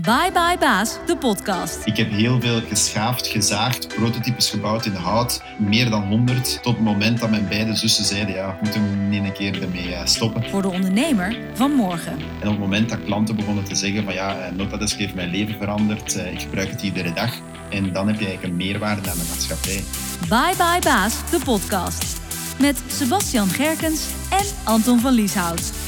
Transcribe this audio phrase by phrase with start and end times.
[0.00, 1.78] Bye Bye Baas, de podcast.
[1.84, 6.84] Ik heb heel veel geschaafd, gezaagd, prototypes gebouwd in hout, meer dan 100, tot het
[6.84, 10.50] moment dat mijn beide zussen zeiden, ja, we moeten niet een keer ermee eh, stoppen.
[10.50, 12.12] Voor de ondernemer van morgen.
[12.12, 15.30] En op het moment dat klanten begonnen te zeggen van ja, eh, Notadesk heeft mijn
[15.30, 17.32] leven veranderd, eh, ik gebruik het iedere dag.
[17.70, 19.84] En dan heb je eigenlijk een meerwaarde aan de maatschappij.
[20.28, 22.20] Bye Bye Baas, de podcast.
[22.60, 25.85] Met Sebastian Gerkens en Anton van Lieshout.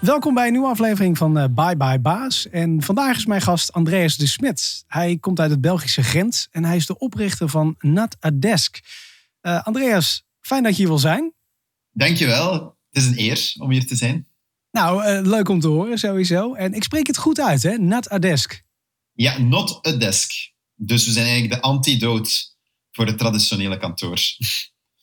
[0.00, 2.48] Welkom bij een nieuwe aflevering van eh, Bye Bye Baas.
[2.48, 4.84] En vandaag is mijn gast Andreas de Smet.
[4.86, 8.80] Hij komt uit het Belgische Gent en hij is de oprichter van Not a Desk.
[9.40, 11.34] Eh, Andreas, fijn dat je hier wil zijn.
[11.90, 12.76] Dankjewel.
[12.90, 14.26] Het is een eer om hier te zijn.
[14.70, 16.54] Nou, eh, leuk om te horen sowieso.
[16.54, 17.78] En ik spreek het goed uit, hè?
[17.78, 18.62] Not a Desk.
[19.12, 20.30] Ja, not a desk.
[20.74, 22.30] Dus we zijn eigenlijk de antidote
[22.90, 24.18] voor het traditionele kantoor.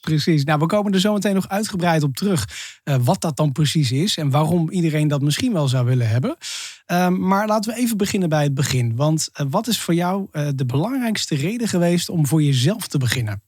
[0.05, 0.43] Precies.
[0.43, 2.49] Nou, we komen er zo meteen nog uitgebreid op terug.
[2.83, 6.37] eh, wat dat dan precies is en waarom iedereen dat misschien wel zou willen hebben.
[6.85, 8.95] Ehm, maar laten we even beginnen bij het begin.
[8.95, 12.97] Want eh, wat is voor jou eh, de belangrijkste reden geweest om voor jezelf te
[12.97, 13.43] beginnen?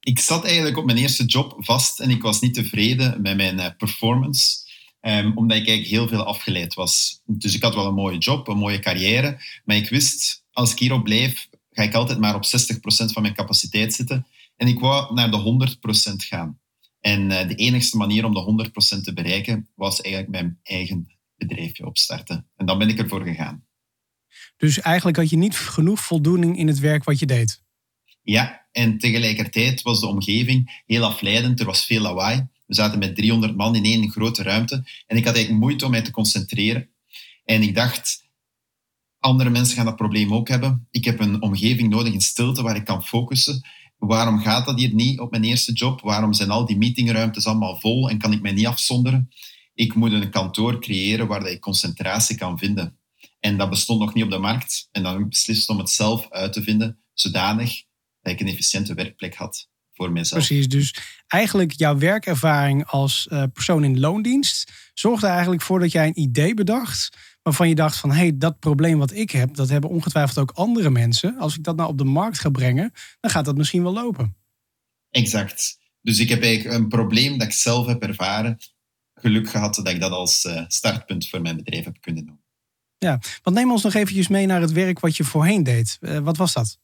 [0.00, 3.74] Ik zat eigenlijk op mijn eerste job vast en ik was niet tevreden met mijn
[3.76, 4.56] performance.
[5.00, 7.20] Ehm, omdat ik eigenlijk heel veel afgeleid was.
[7.26, 9.40] Dus ik had wel een mooie job, een mooie carrière.
[9.64, 13.34] Maar ik wist, als ik hierop blijf, ga ik altijd maar op 60% van mijn
[13.34, 14.26] capaciteit zitten.
[14.60, 15.76] En ik wou naar de
[16.12, 16.60] 100% gaan.
[17.00, 21.86] En eh, de enigste manier om de 100% te bereiken was eigenlijk mijn eigen bedrijfje
[21.86, 22.46] opstarten.
[22.56, 23.64] En dan ben ik ervoor gegaan.
[24.56, 27.62] Dus eigenlijk had je niet genoeg voldoening in het werk wat je deed.
[28.22, 31.60] Ja, en tegelijkertijd was de omgeving heel afleidend.
[31.60, 32.48] Er was veel lawaai.
[32.66, 34.74] We zaten met 300 man in één grote ruimte.
[35.06, 36.88] En ik had eigenlijk moeite om mij te concentreren.
[37.44, 38.28] En ik dacht,
[39.18, 40.86] andere mensen gaan dat probleem ook hebben.
[40.90, 43.62] Ik heb een omgeving nodig in stilte waar ik kan focussen.
[44.00, 46.00] Waarom gaat dat hier niet op mijn eerste job?
[46.00, 49.30] Waarom zijn al die meetingruimtes allemaal vol en kan ik mij niet afzonderen?
[49.74, 52.98] Ik moet een kantoor creëren waar ik concentratie kan vinden.
[53.40, 54.88] En dat bestond nog niet op de markt.
[54.92, 57.82] En dan beslist om het zelf uit te vinden, zodanig
[58.22, 60.46] dat ik een efficiënte werkplek had voor mezelf.
[60.46, 60.94] Precies, dus
[61.26, 66.54] eigenlijk jouw werkervaring als eh, persoon in loondienst zorgde eigenlijk voor dat jij een idee
[66.54, 70.38] bedacht waarvan je dacht van hé, hey, dat probleem wat ik heb, dat hebben ongetwijfeld
[70.38, 71.38] ook andere mensen.
[71.38, 74.36] Als ik dat nou op de markt ga brengen, dan gaat dat misschien wel lopen.
[75.10, 75.78] Exact.
[76.02, 78.58] Dus ik heb eigenlijk een probleem dat ik zelf heb ervaren.
[79.14, 82.40] Geluk gehad dat ik dat als eh, startpunt voor mijn bedrijf heb kunnen doen.
[82.98, 85.96] Ja, want neem ons nog eventjes mee naar het werk wat je voorheen deed.
[86.00, 86.78] Eh, wat was dat?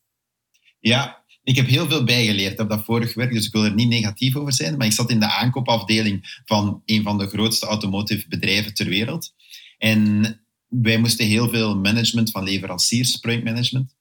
[0.78, 3.88] Ja, ik heb heel veel bijgeleerd op dat vorige werk, dus ik wil er niet
[3.88, 4.76] negatief over zijn.
[4.76, 9.34] Maar ik zat in de aankoopafdeling van een van de grootste automotive bedrijven ter wereld.
[9.78, 10.45] En
[10.82, 13.94] wij moesten heel veel management van leveranciers, projectmanagement.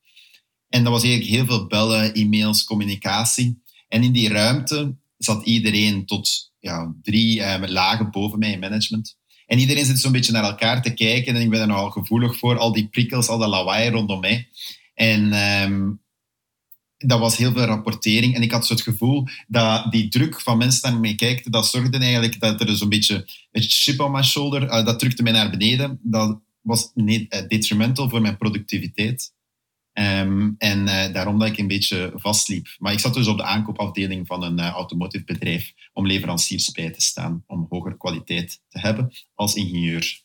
[0.70, 3.62] En dat was eigenlijk heel veel bellen, e-mails, communicatie.
[3.88, 9.18] En in die ruimte zat iedereen tot ja, drie eh, lagen boven mij in management.
[9.46, 11.36] En iedereen zit zo'n beetje naar elkaar te kijken.
[11.36, 14.48] En ik ben er nogal gevoelig voor, al die prikkels, al dat lawaai rondom mij.
[14.94, 15.92] En ehm,
[16.98, 18.36] dat was heel veel rapportering.
[18.36, 21.68] En ik had zo het gevoel dat die druk van mensen naar mij kijken, dat
[21.68, 25.32] zorgde eigenlijk dat er zo'n beetje een chip on my shoulder, uh, dat drukte mij
[25.32, 26.00] naar beneden.
[26.02, 29.34] Dat was niet, uh, detrimental voor mijn productiviteit.
[29.94, 32.68] Um, en uh, daarom dat ik een beetje vastliep.
[32.78, 37.02] Maar ik zat dus op de aankoopafdeling van een automotive bedrijf om leveranciers bij te
[37.02, 40.24] staan, om hogere kwaliteit te hebben als ingenieur.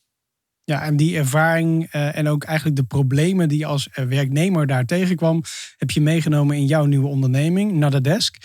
[0.64, 4.84] Ja, en die ervaring uh, en ook eigenlijk de problemen die je als werknemer daar
[4.84, 5.42] tegenkwam,
[5.76, 8.36] heb je meegenomen in jouw nieuwe onderneming, Not Desk.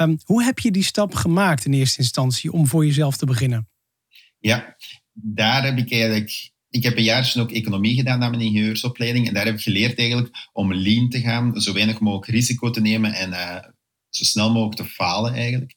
[0.00, 3.68] Um, hoe heb je die stap gemaakt in eerste instantie om voor jezelf te beginnen?
[4.38, 4.76] Ja,
[5.12, 6.51] daar heb ik eigenlijk.
[6.72, 9.28] Ik heb een jaartje ook economie gedaan na mijn ingenieursopleiding.
[9.28, 12.80] En daar heb ik geleerd eigenlijk om lean te gaan, zo weinig mogelijk risico te
[12.80, 13.56] nemen en uh,
[14.08, 15.74] zo snel mogelijk te falen eigenlijk.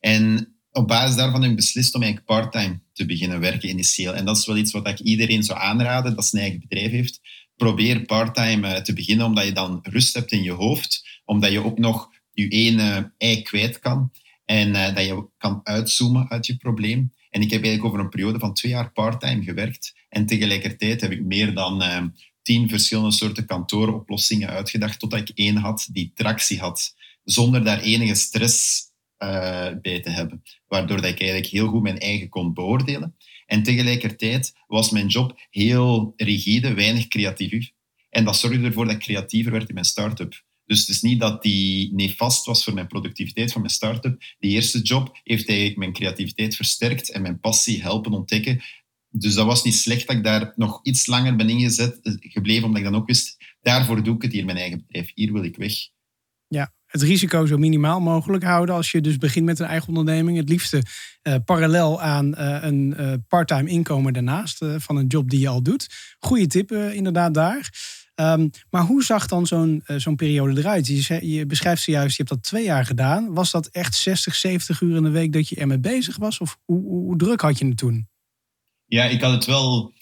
[0.00, 4.14] En op basis daarvan heb ik beslist om eigenlijk part-time te beginnen werken initieel.
[4.14, 7.20] En dat is wel iets wat ik iedereen zou aanraden dat zijn eigen bedrijf heeft.
[7.56, 11.78] Probeer part-time te beginnen, omdat je dan rust hebt in je hoofd, omdat je ook
[11.78, 14.10] nog je ene ei kwijt kan
[14.44, 17.12] en uh, dat je kan uitzoomen uit je probleem.
[17.34, 19.94] En ik heb eigenlijk over een periode van twee jaar part-time gewerkt.
[20.08, 22.02] En tegelijkertijd heb ik meer dan uh,
[22.42, 26.94] tien verschillende soorten kantooroplossingen uitgedacht, totdat ik één had die tractie had,
[27.24, 28.82] zonder daar enige stress
[29.18, 30.42] uh, bij te hebben.
[30.66, 33.16] Waardoor dat ik eigenlijk heel goed mijn eigen kon beoordelen.
[33.46, 37.70] En tegelijkertijd was mijn job heel rigide, weinig creatief.
[38.10, 40.42] En dat zorgde ervoor dat ik creatiever werd in mijn start-up.
[40.66, 44.22] Dus het is niet dat die nefast was voor mijn productiviteit van mijn start-up.
[44.38, 48.62] Die eerste job heeft eigenlijk mijn creativiteit versterkt en mijn passie helpen ontdekken.
[49.08, 52.78] Dus dat was niet slecht dat ik daar nog iets langer ben ingezet, gebleven, omdat
[52.78, 55.10] ik dan ook wist, daarvoor doe ik het hier, mijn eigen bedrijf.
[55.14, 55.72] Hier wil ik weg.
[56.48, 60.36] Ja, het risico zo minimaal mogelijk houden als je dus begint met een eigen onderneming.
[60.36, 60.82] Het liefste
[61.22, 65.62] uh, parallel aan uh, een uh, parttime inkomen daarnaast van een job die je al
[65.62, 65.88] doet.
[66.18, 67.72] Goeie tip inderdaad daar.
[68.20, 70.86] Um, maar hoe zag dan zo'n zo'n periode eruit?
[70.86, 73.34] Je, beschrijft zojuist, je hebt dat twee jaar gedaan.
[73.34, 76.38] Was dat echt 60, 70 uur in de week dat je ermee bezig was?
[76.38, 78.08] Of hoe, hoe, druk had je het toen?
[78.86, 79.92] Ja, ik had het wel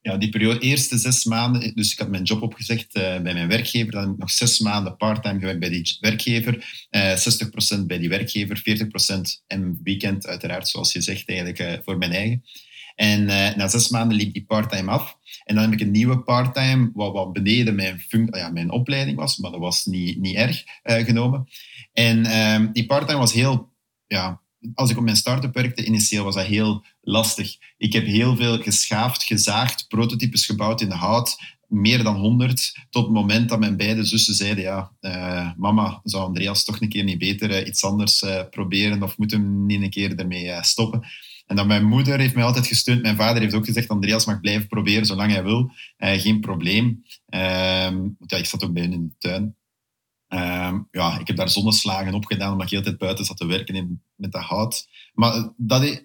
[0.00, 3.48] ja, die periode, eerste zes maanden, dus ik had mijn job opgezegd uh, bij mijn
[3.48, 3.92] werkgever.
[3.92, 6.86] Dan heb ik nog zes maanden parttime gewerkt bij die werkgever.
[6.90, 11.98] Uh, eh, 60% bij die werkgever, 40% en weekend uiteraard, zoals je zegt, eigenlijk voor
[11.98, 12.42] mijn eigen.
[12.98, 13.24] En
[13.56, 15.16] na zes maanden liep die parttime af.
[15.44, 19.36] En dan heb ik een nieuwe parttime, wat, wat beneden mijn, ja, mijn opleiding was,
[19.36, 21.48] maar dat was niet, niet erg genomen.
[21.92, 23.72] En ehm, die parttime was heel
[24.06, 24.40] ja,
[24.74, 27.56] als ik op mijn start-up werkte, initieel was dat heel lastig.
[27.76, 31.36] Ik heb heel veel geschaafd, gezaagd, prototypes gebouwd in de hout,
[31.66, 36.24] meer dan honderd, tot het moment dat mijn beide zussen zeiden, ja, uh, mama, zou
[36.24, 39.82] Andreas toch een keer niet beter uh, iets anders uh, proberen of moeten we niet
[39.82, 41.06] een keer ermee stoppen?
[41.48, 43.02] En dan mijn moeder heeft mij altijd gesteund.
[43.02, 45.70] Mijn vader heeft ook gezegd, Andreas mag blijven proberen zolang hij wil.
[45.98, 47.04] geen probleem.
[47.28, 49.56] Ehm, want ja, ik zat ook bij hen in de tuin.
[50.28, 53.46] Um, ja, ik heb daar zonneslagen op gedaan, omdat ik heel tijd buiten zat te
[53.46, 54.88] werken in, met dat hout.
[55.12, 56.02] Maar dat,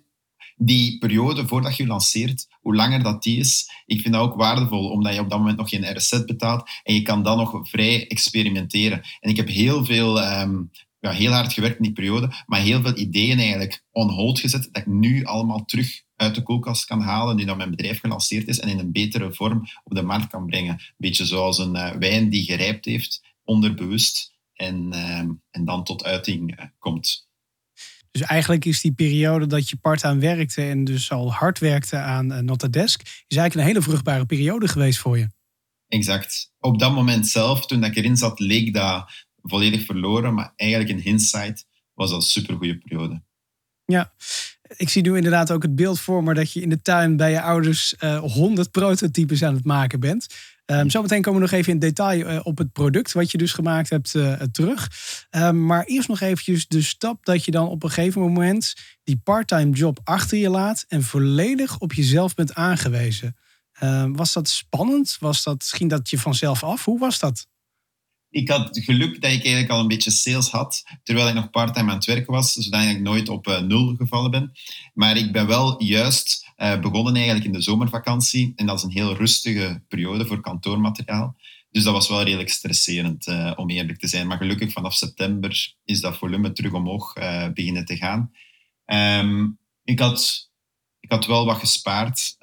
[0.56, 4.89] die periode voordat je lanceert, hoe langer dat die is, ik vind dat ook waardevol,
[4.89, 8.07] omdat je op dat moment nog geen RZ betaalt en je kan dan nog vrij
[8.07, 9.01] experimenteren.
[9.19, 10.72] En ik heb heel veel, um,
[11.03, 14.69] ja, heel hard gewerkt in die periode, maar heel veel ideeën eigenlijk on hold gezet,
[14.71, 18.47] dat ik nu allemaal terug uit de koelkast kan halen, nu dat mijn bedrijf gelanceerd
[18.47, 20.73] is en in een betere vorm op de markt kan brengen.
[20.73, 26.03] Een beetje zoals een uh, wijn die gerijpt heeft onderbewust en, ehm, en dan tot
[26.03, 27.27] uiting eh, komt.
[28.11, 32.31] Dus eigenlijk is die periode dat je part-time werkte en dus al hard werkte aan
[32.31, 35.27] uh, Notadesk, is eigenlijk een hele vruchtbare periode geweest voor je.
[35.88, 36.51] Exact.
[36.59, 39.11] Op dat moment zelf, toen ik erin zat, leek dat
[39.44, 43.22] volledig verloren, maar eigenlijk in hindsight was dat een supergoeie periode.
[43.86, 44.13] Ja,
[44.78, 47.31] ik zie nu inderdaad ook het beeld voor me dat je in de tuin bij
[47.31, 50.28] je ouders uh, 100 prototypes aan het maken bent.
[50.66, 53.54] Um, zometeen komen we nog even in detail uh, op het product wat je dus
[53.54, 54.90] gemaakt hebt uh, terug.
[55.31, 58.74] Um, maar eerst nog eventjes de stap dat je dan op een gegeven moment
[59.04, 63.36] die parttime job achter je laat en volledig op jezelf bent aangewezen.
[63.81, 65.18] Um, was dat spannend?
[65.19, 66.86] Was dat, ging dat je vanzelf af?
[66.86, 67.48] Hoe was dat?
[68.33, 71.89] Ik had geluk dat ik eigenlijk al een beetje sales had, terwijl ik nog parttime
[71.89, 74.51] aan het werken was, zodat ik nooit op uh, nul gevallen ben.
[74.94, 78.53] Maar ik ben wel juist uh, begonnen eigenlijk in de zomervakantie.
[78.56, 81.35] En dat is een heel rustige periode voor kantoormateriaal.
[81.71, 84.27] Dus dat was wel redelijk stresserend, uh, om eerlijk te zijn.
[84.27, 87.13] Maar gelukkig vanaf september is dat volume terug omhoog
[87.53, 88.31] beginnen te gaan.
[88.86, 90.50] Um, ik, had,
[91.00, 92.36] ik had wel wat gespaard,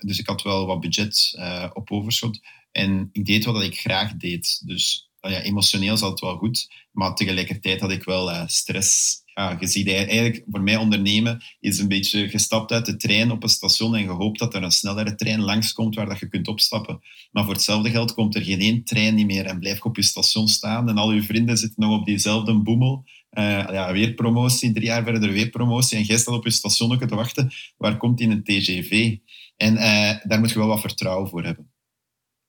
[0.00, 1.38] dus ik had wel wat budget
[1.72, 2.40] op overschot.
[2.72, 4.62] En ik deed wat ik graag deed.
[4.64, 9.66] Dus ja, emotioneel zat het wel goed, maar tegelijkertijd had ik wel stress ja, je
[9.66, 13.96] ziet eigenlijk, voor mij ondernemen is een beetje gestapt uit de trein op een station
[13.96, 17.00] en gehoopt dat er een snellere trein langskomt waar dat je kunt opstappen.
[17.32, 19.96] Maar voor hetzelfde geld komt er geen één trein niet meer en blijf je op
[19.96, 23.04] je station staan en al je vrienden zitten nog op diezelfde boemel.
[23.38, 26.92] Uh, ja, weer promotie, drie jaar verder weer promotie en jij staat op je station
[26.92, 27.50] ook te wachten.
[27.76, 29.16] Waar komt in een TGV?
[29.56, 31.70] En uh, daar moet je wel wat vertrouwen voor hebben.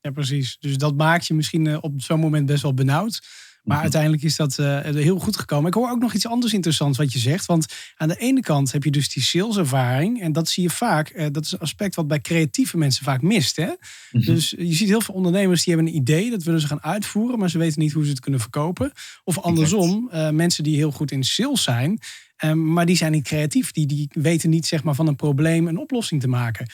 [0.07, 0.57] Ja, precies.
[0.59, 3.21] Dus dat maakt je misschien uh, op zo'n moment best wel benauwd.
[3.68, 3.86] Maar mhm.
[3.86, 5.68] uiteindelijk is dat uh, heel goed gekomen.
[5.68, 7.46] Ik hoor ook nog iets anders interessants wat je zegt.
[7.46, 7.66] Want
[7.96, 10.22] aan de ene kant heb je dus die saleservaring.
[10.22, 11.14] En dat zie je vaak.
[11.16, 13.56] Uh, dat is een aspect wat bij creatieve mensen vaak mist.
[13.56, 13.69] Hè?
[14.12, 14.25] Mhm.
[14.25, 16.30] Dus je ziet heel veel ondernemers die hebben een idee.
[16.30, 17.40] Dat willen ze gaan uitvoeren.
[17.40, 18.92] Maar ze weten niet hoe ze het kunnen verkopen.
[19.24, 22.00] Of andersom, uh, mensen die heel goed in sales zijn.
[22.44, 23.71] Um, maar die zijn niet creatief.
[23.71, 26.68] Die, die weten niet zeg maar, van een probleem een oplossing te maken.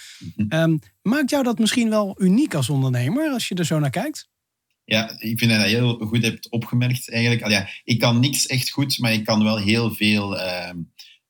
[0.50, 4.32] Um, maakt jou dat misschien wel uniek als ondernemer als je er zo naar kijkt?
[4.86, 7.48] Ja, ik vind dat je heel goed hebt opgemerkt eigenlijk.
[7.48, 10.74] ja, ik kan niks echt goed, maar ik kan wel heel veel, uh,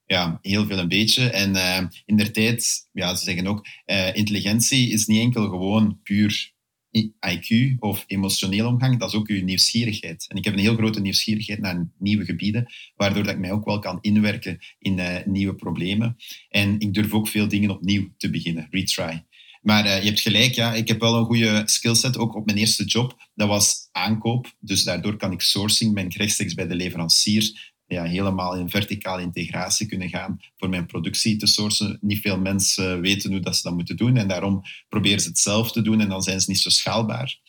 [0.05, 1.29] ja, heel veel een beetje.
[1.29, 5.99] En uh, in der tijd, ja, ze zeggen ook, uh, intelligentie is niet enkel gewoon
[6.03, 6.53] puur
[7.01, 10.25] IQ of emotioneel omgang, dat is ook uw nieuwsgierigheid.
[10.27, 13.65] En ik heb een heel grote nieuwsgierigheid naar nieuwe gebieden, waardoor dat ik mij ook
[13.65, 16.15] wel kan inwerken in uh, nieuwe problemen.
[16.49, 19.23] En ik durf ook veel dingen opnieuw te beginnen, retry.
[19.63, 22.57] Maar uh, je hebt gelijk, ja, ik heb wel een goede skillset, ook op mijn
[22.57, 23.29] eerste job.
[23.35, 28.03] Dat was aankoop, dus daardoor kan ik sourcing, ben ik rechtstreeks bij de leverancier ja,
[28.03, 31.97] helemaal in verticale integratie kunnen gaan voor mijn productie te sourcen.
[32.01, 35.39] Niet veel mensen weten hoe dat ze dat moeten doen en daarom proberen ze het
[35.39, 37.39] zelf te doen en dan zijn ze niet zo schaalbaar.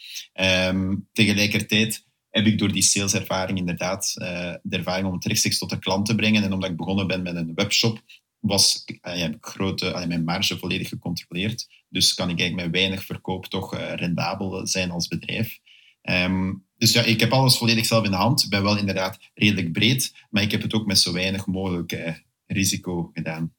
[0.68, 5.70] Um, tegelijkertijd heb ik door die saleservaring inderdaad uh, de ervaring om het rechtstreeks tot
[5.70, 8.02] de klant te brengen en omdat ik begonnen ben met een webshop,
[8.46, 11.68] was, uh, heb ik grote, uh, mijn marge volledig gecontroleerd.
[11.88, 15.58] Dus kan ik eigenlijk met weinig verkoop toch rendabel zijn als bedrijf.
[16.02, 18.42] Um, dus ja, ik heb alles volledig zelf in de hand.
[18.42, 21.92] Ik ben wel inderdaad redelijk breed, maar ik heb het ook met zo weinig mogelijk
[21.92, 22.14] eh,
[22.46, 23.54] risico gedaan.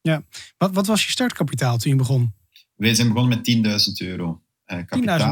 [0.00, 0.22] Ja,
[0.56, 2.34] wat, wat was je startkapitaal toen je begon?
[2.74, 4.42] Wij zijn begonnen met 10.000 euro.
[4.66, 4.78] Uh,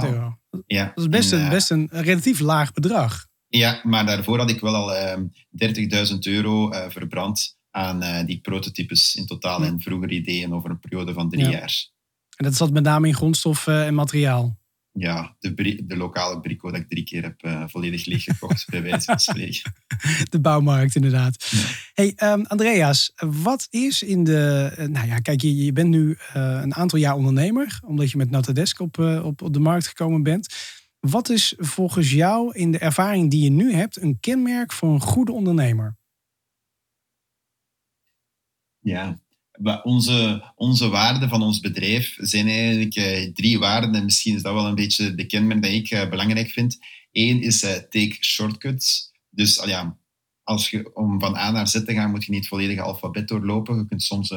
[0.02, 0.38] 10.000 euro?
[0.66, 0.92] Ja.
[0.94, 3.26] Dat is best, een, best een relatief laag bedrag.
[3.48, 5.18] Ja, maar daarvoor had ik wel al
[5.64, 11.30] 30.000 euro verbrand aan die prototypes in totaal en vroegere ideeën over een periode van
[11.30, 11.88] drie jaar.
[12.36, 14.58] En dat zat met name in grondstoffen en materiaal?
[14.98, 19.04] ja, de, de lokale brico dat ik drie keer heb uh, volledig leeggekocht, bij wijze
[19.04, 19.72] van spreken.
[20.30, 21.52] De bouwmarkt, inderdaad.
[21.94, 24.72] Hey, um, Andreas, wat is in de...
[24.78, 28.30] Uh, nou ja, kijk, je, je bent nu een aantal jaar ondernemer, omdat je met
[28.30, 30.54] Natadesk op, op, op de markt gekomen bent.
[31.00, 35.00] Wat is volgens jou in de ervaring die je nu hebt een kenmerk voor een
[35.00, 35.96] goede ondernemer?
[38.88, 39.20] Ja,
[39.82, 43.94] onze, onze waarden van ons bedrijf zijn eigenlijk uh, drie waarden.
[43.94, 46.78] En misschien is dat wel een beetje de kenmerk dat ik uh, belangrijk vind.
[47.12, 49.12] Eén is uh, take shortcuts.
[49.30, 49.96] Dus ja,
[50.42, 53.28] als je, om van A naar Z te gaan, moet je niet het volledige alfabet
[53.28, 53.76] doorlopen.
[53.76, 54.30] Je kunt soms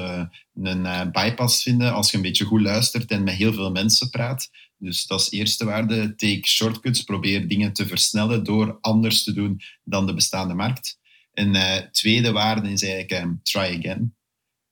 [0.53, 4.49] een bypass vinden als je een beetje goed luistert en met heel veel mensen praat.
[4.77, 6.15] Dus dat is eerste waarde.
[6.15, 7.03] Take shortcuts.
[7.03, 10.99] Probeer dingen te versnellen door anders te doen dan de bestaande markt.
[11.33, 11.57] Een
[11.91, 14.15] tweede waarde is eigenlijk try again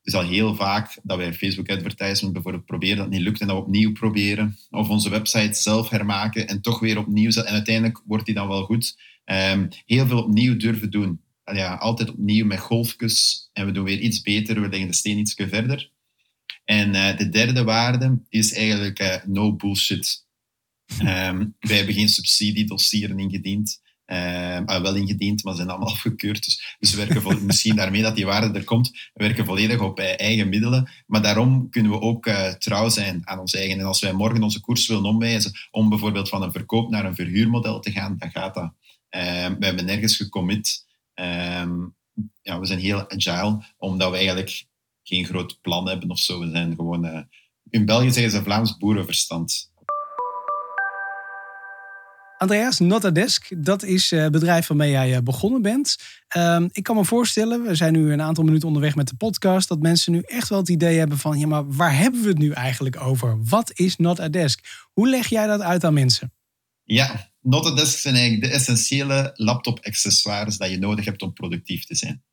[0.03, 3.55] is al heel vaak dat wij Facebook advertisement bijvoorbeeld proberen, dat niet lukt en dat
[3.55, 4.57] we opnieuw proberen.
[4.69, 7.51] Of onze website zelf hermaken en toch weer opnieuw zetten.
[7.51, 8.97] En uiteindelijk wordt die dan wel goed.
[9.25, 11.21] Um, heel veel opnieuw durven doen.
[11.43, 15.17] Ja, altijd opnieuw met golfjes en we doen weer iets beter, we leggen de steen
[15.17, 15.91] iets verder.
[16.65, 20.27] En uh, de derde waarde is eigenlijk uh, no bullshit.
[20.99, 23.81] Um, wij hebben geen subsidiedossieren ingediend.
[24.11, 26.45] Uh, wel ingediend, maar zijn allemaal afgekeurd.
[26.45, 28.89] Dus, dus we werken misschien daarmee dat die waarde er komt.
[28.89, 30.89] We werken volledig op uh, eigen middelen.
[31.07, 33.79] Maar daarom kunnen we ook uh, trouw zijn aan ons eigen.
[33.79, 37.15] En als wij morgen onze koers willen omwijzen om bijvoorbeeld van een verkoop naar een
[37.15, 38.73] verhuurmodel te gaan, dan gaat dat.
[39.09, 40.85] Ehm, we hebben nergens gecommit.
[41.13, 41.77] Ehm,
[42.41, 44.65] ja, we zijn heel agile, omdat we eigenlijk
[45.03, 46.39] geen groot plan hebben of zo.
[46.39, 47.05] We zijn gewoon...
[47.05, 47.21] Eh,
[47.69, 49.68] in België zeggen ze Vlaams boerenverstand.
[52.39, 55.97] Andreas, Notadesk, dat is het bedrijf waarmee jij eh, begonnen bent.
[56.27, 59.67] Ehm, ik kan me voorstellen, we zijn nu een aantal minuten onderweg met de podcast,
[59.67, 62.37] dat mensen nu echt wel het idee hebben van, ja, maar waar hebben we het
[62.37, 63.43] nu eigenlijk over?
[63.43, 64.87] Wat is Notadesk?
[64.93, 66.33] Hoe leg jij dat uit aan mensen?
[66.83, 72.23] Ja, Notadesk zijn eigenlijk de essentiële laptop-accessoires dat je nodig hebt om productief te zijn.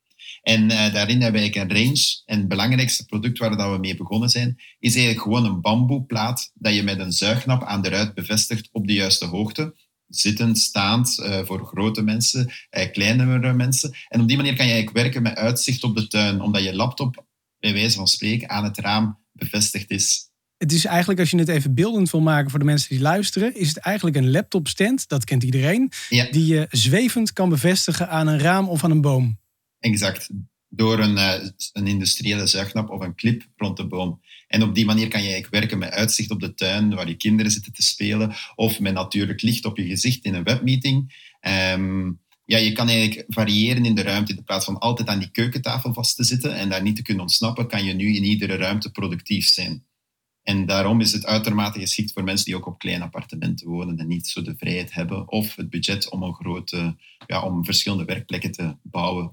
[0.41, 2.21] En uh, daarin hebben we een range.
[2.25, 6.51] En het belangrijkste product waar dat we mee begonnen zijn, is eigenlijk gewoon een bamboeplaat
[6.53, 9.75] dat je met een zuignap aan de ruit bevestigt op de juiste hoogte
[10.07, 13.95] zittend, staand, uh, voor grote mensen, uh, kleinere mensen.
[14.07, 16.75] En op die manier kan je eigenlijk werken met uitzicht op de tuin, omdat je
[16.75, 17.25] laptop,
[17.59, 20.25] bij wijze van spreken, aan het raam bevestigd is.
[20.57, 23.55] Het is eigenlijk, als je het even beeldend wil maken voor de mensen die luisteren,
[23.55, 28.39] is het eigenlijk een laptopstand, dat kent iedereen, die je zwevend kan bevestigen aan een
[28.39, 29.39] raam of aan een boom.
[29.79, 30.29] Exact
[30.69, 31.33] door een, uh,
[31.73, 34.21] een industriële zuignap of een clip rond de boom.
[34.47, 37.17] En op die manier kan je eigenlijk werken met uitzicht op de tuin waar je
[37.17, 41.25] kinderen zitten te spelen of met natuurlijk licht op je gezicht in een webmeeting.
[41.73, 44.35] Um, ja, je kan eigenlijk variëren in de ruimte.
[44.35, 47.23] In plaats van altijd aan die keukentafel vast te zitten en daar niet te kunnen
[47.23, 49.85] ontsnappen, kan je nu in iedere ruimte productief zijn.
[50.43, 54.07] En daarom is het uitermate geschikt voor mensen die ook op kleine appartementen wonen en
[54.07, 58.51] niet zo de vrijheid hebben of het budget om, een grote, ja, om verschillende werkplekken
[58.51, 59.31] te bouwen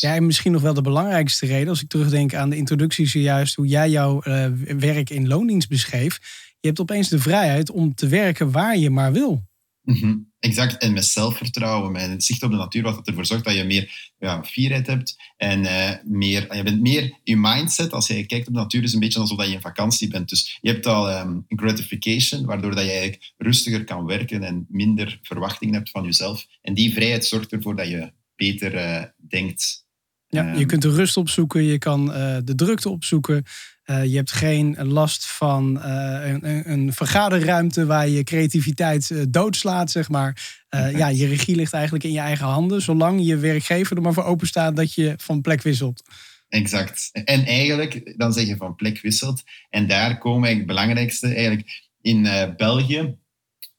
[0.00, 3.54] Ja, en misschien nog wel de belangrijkste reden, als ik terugdenk aan de introductie zojuist,
[3.54, 4.46] hoe jij jouw uh,
[4.78, 6.18] werk in loondienst beschreef.
[6.60, 9.48] Je hebt opeens de vrijheid om te werken waar je maar wil.
[9.82, 10.30] Mm -hmm.
[10.40, 14.12] Exact, en met zelfvertrouwen, met zicht op de natuur, wat ervoor zorgt dat je meer
[14.18, 17.92] ja, fierheid hebt en uh, meer, je bent meer je mindset.
[17.92, 20.28] Als je kijkt op de natuur, is een beetje alsof je in vakantie bent.
[20.28, 25.18] Dus je hebt al um, gratification, waardoor dat je eigenlijk rustiger kan werken en minder
[25.22, 26.46] verwachtingen hebt van jezelf.
[26.62, 29.86] En die vrijheid zorgt ervoor dat je beter uh, denkt.
[30.26, 33.44] Ja, je ehm, kunt de rust opzoeken, je kan uh, de drukte opzoeken.
[33.84, 40.58] Uh, je hebt geen last van een, een, vergaderruimte waar je creativiteit doodslaat, zeg maar.
[40.70, 44.24] ja, je regie ligt eigenlijk in je eigen handen, zolang je werkgever er maar voor
[44.24, 46.02] open staat dat je van plek wisselt.
[46.48, 47.10] Exact.
[47.12, 49.42] En eigenlijk, dan zeg je van plek wisselt.
[49.70, 53.16] En daar komen eigenlijk het belangrijkste, eigenlijk in België,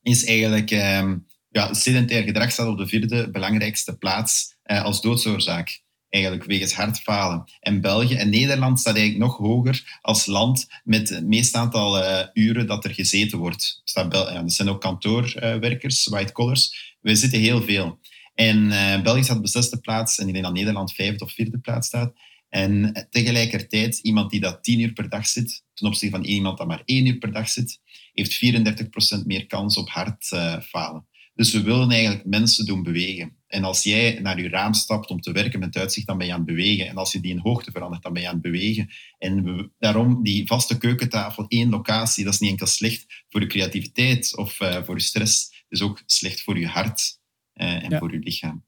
[0.02, 5.82] is eigenlijk um, ja, sedentair gedrag staat op de vierde belangrijkste plaats eh, als doodsoorzaak.
[6.10, 7.44] Eigenlijk wegens hartfalen.
[7.60, 12.20] En België en Nederland staat eigenlijk nog hoger als land met het meeste aantal uh,
[12.34, 13.82] uren dat er gezeten wordt.
[13.84, 16.96] Staat dat zijn ook kantoorwerkers, white collars.
[17.02, 18.00] Wij zitten heel veel.
[18.34, 21.32] En uh, België staat op de zesde plaats en ik denk dat Nederland vijfde of
[21.32, 22.14] vierde plaats staat.
[22.50, 26.68] En tegelijkertijd, iemand die dat tien uur per dag zit, ten opzichte van iemand dat
[26.68, 27.80] maar één uur per dag zit,
[28.14, 28.40] heeft
[29.22, 31.06] 34% meer kans op hartfalen.
[31.34, 33.36] Dus we willen eigenlijk mensen doen bewegen.
[33.48, 36.34] En als jij naar je raam stapt om te werken met uitzicht, dan ben je
[36.34, 36.88] aan het bewegen.
[36.88, 38.90] En als je die in hoogte verandert, dan ben je aan het bewegen.
[39.18, 43.48] En we, daarom die vaste keukentafel, één locatie, dat is niet enkel slecht voor je
[43.48, 45.44] creativiteit of uh, voor je stress.
[45.52, 47.20] Het is ook slecht voor je hart
[47.54, 47.98] uh, en ja.
[47.98, 48.66] voor je lichaam.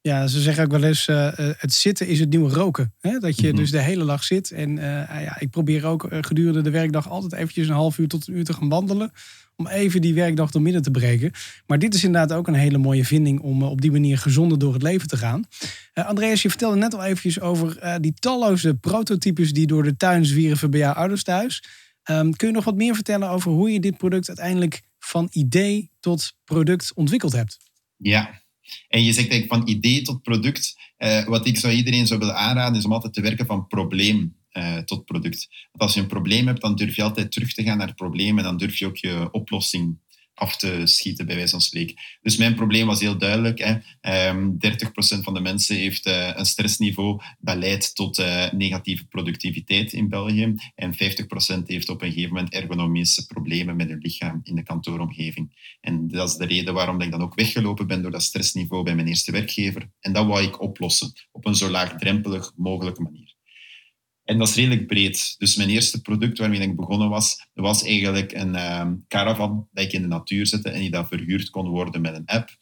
[0.00, 2.94] Ja, ze zeggen ook wel eens, uh, het zitten is het nieuwe roken.
[3.00, 3.18] Hè?
[3.18, 3.56] Dat je mm -hmm.
[3.56, 4.50] dus de hele dag zit.
[4.50, 8.36] En ja, ik probeer ook gedurende de werkdag altijd eventjes een half uur tot een
[8.36, 9.12] uur te gaan wandelen
[9.56, 11.32] om even die werkdag door midden te breken.
[11.66, 14.72] Maar dit is inderdaad ook een hele mooie vinding om op die manier gezonder door
[14.72, 15.44] het leven te gaan.
[15.94, 19.96] Uh, Andreas, je vertelde net al eventjes over uh, die talloze prototypes die door de
[19.96, 21.64] tuin zwierven bij jouw ouders thuis.
[22.10, 25.90] Um, kun je nog wat meer vertellen over hoe je dit product uiteindelijk van idee
[26.00, 27.58] tot product ontwikkeld hebt?
[27.96, 28.42] Ja,
[28.88, 30.74] en je zegt eigenlijk van idee tot product.
[31.26, 34.78] Wat ik zou iedereen zou willen aanraden is om altijd te werken van probleem uh,
[34.78, 35.48] tot product.
[35.72, 37.96] Want als je een probleem hebt, dan durf je altijd terug te gaan naar het
[37.96, 39.98] probleem en dan durf je ook je oplossing
[40.34, 41.96] af te schieten, bij wijze van spreken.
[42.22, 43.58] Dus mijn probleem was heel duidelijk.
[43.58, 44.28] Hè.
[44.28, 49.92] Um, 30% van de mensen heeft uh, een stressniveau dat leidt tot uh, negatieve productiviteit
[49.92, 50.54] in België.
[50.74, 50.96] En 50%
[51.66, 55.76] heeft op een gegeven moment ergonomische problemen met hun lichaam in de kantooromgeving.
[55.80, 58.94] En dat is de reden waarom ik dan ook weggelopen ben door dat stressniveau bij
[58.94, 59.90] mijn eerste werkgever.
[60.00, 63.34] En dat wou ik oplossen op een zo laagdrempelig mogelijke manier.
[64.24, 65.34] En dat is redelijk breed.
[65.38, 69.92] Dus mijn eerste product waarmee ik begonnen was, was eigenlijk een um, caravan dat ik
[69.92, 72.56] in de natuur zette en die dan verhuurd kon worden met een app.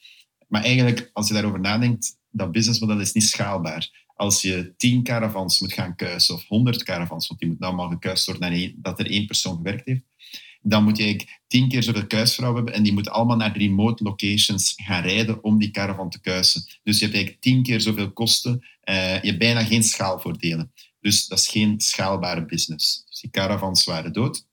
[0.48, 4.06] Maar eigenlijk, als je daarover nadenkt, dat businessmodel is niet schaalbaar.
[4.14, 8.26] Als je tien caravans moet gaan kuisen, of honderd caravans, want die moeten allemaal gekuist
[8.26, 10.02] worden dat er één persoon gewerkt heeft,
[10.62, 14.72] dan moet je tien keer zoveel kuisvrouwen hebben en die moeten allemaal naar remote locations
[14.76, 16.64] gaan rijden om die caravan te kuisen.
[16.82, 18.52] Dus je hebt eigenlijk tien keer zoveel kosten.
[18.84, 20.72] Uh, je hebt bijna geen schaalvoordelen.
[21.02, 23.04] Dus dat is geen schaalbare business.
[23.08, 24.46] Dus die caravans waren dood.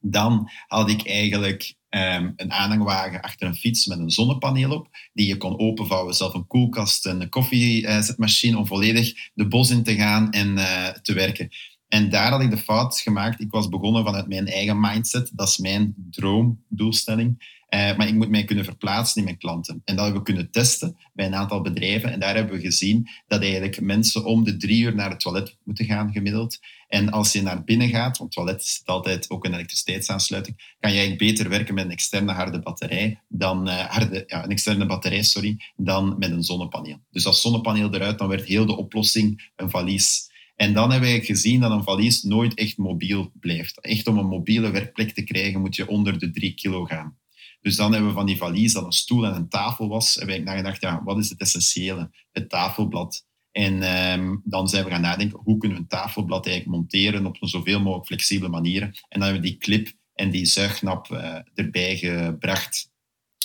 [0.00, 5.26] Dan had ik eigenlijk um, een aanhangwagen achter een fiets met een zonnepaneel op, die
[5.26, 9.94] je kon openvouwen, zelf een koelkast en een koffiezetmachine, om volledig de bos in te
[9.94, 11.48] gaan en uh, te werken.
[11.88, 13.40] En daar had ik de fout gemaakt.
[13.40, 15.30] Ik was begonnen vanuit mijn eigen mindset.
[15.34, 17.57] Dat is mijn droomdoelstelling.
[17.74, 19.82] Uh, maar ik moet mij kunnen verplaatsen in mijn klanten.
[19.84, 22.12] En dat hebben we kunnen testen bij een aantal bedrijven.
[22.12, 25.56] En daar hebben we gezien dat eigenlijk mensen om de drie uur naar het toilet
[25.64, 26.58] moeten gaan, gemiddeld.
[26.88, 31.18] En als je naar binnen gaat, want toilet zit altijd ook een elektriciteitsaansluiting, kan eigenlijk
[31.18, 35.56] beter werken met een externe harde batterij dan uh, harde, ja, een externe batterij, sorry,
[35.76, 37.00] dan met een zonnepaneel.
[37.10, 40.30] Dus als zonnepaneel eruit, dan werd heel de oplossing een valies.
[40.56, 43.80] En dan hebben we gezien dat een valies nooit echt mobiel blijft.
[43.80, 47.16] Echt om een mobiele werkplek te krijgen, moet je onder de drie kilo gaan.
[47.60, 50.36] Dus dan hebben we van die valies dat een stoel en een tafel was, hebben
[50.36, 52.10] we nagedacht, ja, wat is het essentiële?
[52.32, 53.26] Het tafelblad.
[53.50, 57.36] En um, dan zijn we gaan nadenken, hoe kunnen we een tafelblad eigenlijk monteren op
[57.42, 58.82] een zoveel mogelijk flexibele manier.
[58.82, 62.90] En dan hebben we die clip en die zuignap uh, erbij gebracht.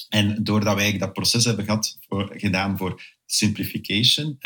[0.10, 4.40] En doordat wij dat proces hebben gehad voor, gedaan voor simplification,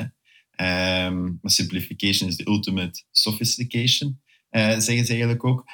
[0.56, 5.66] um, simplification is the ultimate sophistication, uh, zeggen ze eigenlijk ook,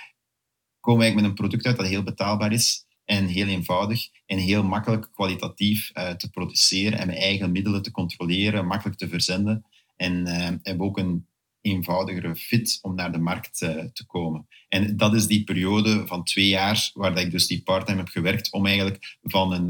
[0.80, 4.38] komen we eigenlijk met een product uit dat heel betaalbaar is, en heel eenvoudig en
[4.38, 9.66] heel makkelijk kwalitatief uh, te produceren en met eigen middelen te controleren, makkelijk te verzenden.
[9.96, 11.28] En uh, hebben ook een
[11.62, 14.48] eenvoudigere fit om naar de markt uh, te komen.
[14.70, 18.52] En dat is die periode van twee jaar waar ik dus die parttime heb gewerkt
[18.52, 19.70] om eigenlijk van een,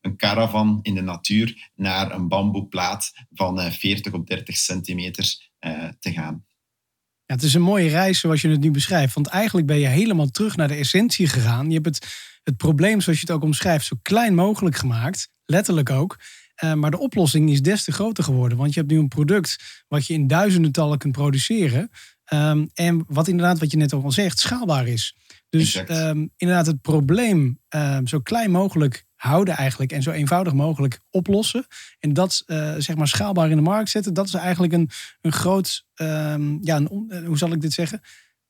[0.00, 5.50] een caravan in de natuur naar een bamboeplaat van 40 op 30 centimeter
[5.98, 6.45] te gaan.
[7.26, 9.14] Ja, het is een mooie reis zoals je het nu beschrijft.
[9.14, 11.68] Want eigenlijk ben je helemaal terug naar de essentie gegaan.
[11.68, 15.28] Je hebt het het probleem, zoals je het ook omschrijft, zo klein mogelijk gemaakt.
[15.44, 16.18] Letterlijk ook.
[16.64, 18.58] Uh, maar de oplossing is des te groter geworden.
[18.58, 19.56] Want je hebt nu een product
[19.88, 21.90] wat je in duizendentallen kunt produceren.
[22.32, 25.16] Um, en wat inderdaad, wat je net ook al zegt, schaalbaar is.
[25.48, 29.92] Dus um, inderdaad, het probleem um, zo klein mogelijk houden eigenlijk.
[29.92, 31.66] En zo eenvoudig mogelijk oplossen.
[31.98, 34.14] En dat uh, zeg maar schaalbaar in de markt zetten.
[34.14, 38.00] Dat is eigenlijk een, een groot, ja, een, uh, hoe zal ik dit zeggen?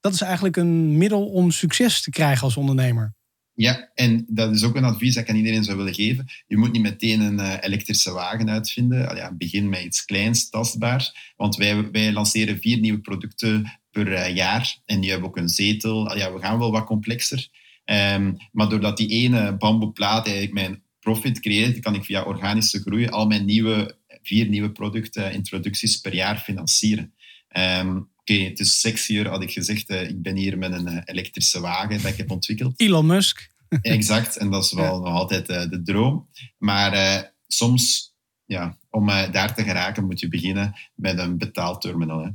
[0.00, 3.14] Dat is eigenlijk een middel om succes te krijgen als ondernemer.
[3.54, 6.26] Ja, en dat is ook een advies dat ik aan iedereen zou willen geven.
[6.46, 9.08] Je moet niet meteen een uh, elektrische wagen uitvinden.
[9.08, 11.32] Al ja, begin met iets kleins, tastbaars.
[11.36, 14.78] Want wij, wij lanceren vier nieuwe producten per jaar.
[14.84, 16.08] En die hebben ook een zetel.
[16.08, 17.48] Al ja, we gaan wel wat complexer.
[17.90, 23.08] Um, maar doordat die ene bamboeplaat eigenlijk mijn profit creëert, kan ik via organische groei
[23.08, 27.14] al mijn nieuwe, vier nieuwe producten, introducties per jaar financieren.
[27.56, 29.90] Um, Oké, okay, het is sexier, had ik gezegd.
[29.90, 32.80] Uh, ik ben hier met een uh, elektrische wagen dat ik heb ontwikkeld.
[32.80, 33.50] Elon Musk.
[33.80, 34.98] exact, en dat is wel ja.
[34.98, 36.28] nog altijd uh, de droom.
[36.58, 42.24] Maar soms, ja, om daar te geraken, moet je beginnen met een betaalterminal.
[42.24, 42.30] Hè.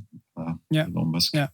[0.68, 0.86] ja.
[0.86, 1.36] Elon Musk.
[1.36, 1.54] Ja.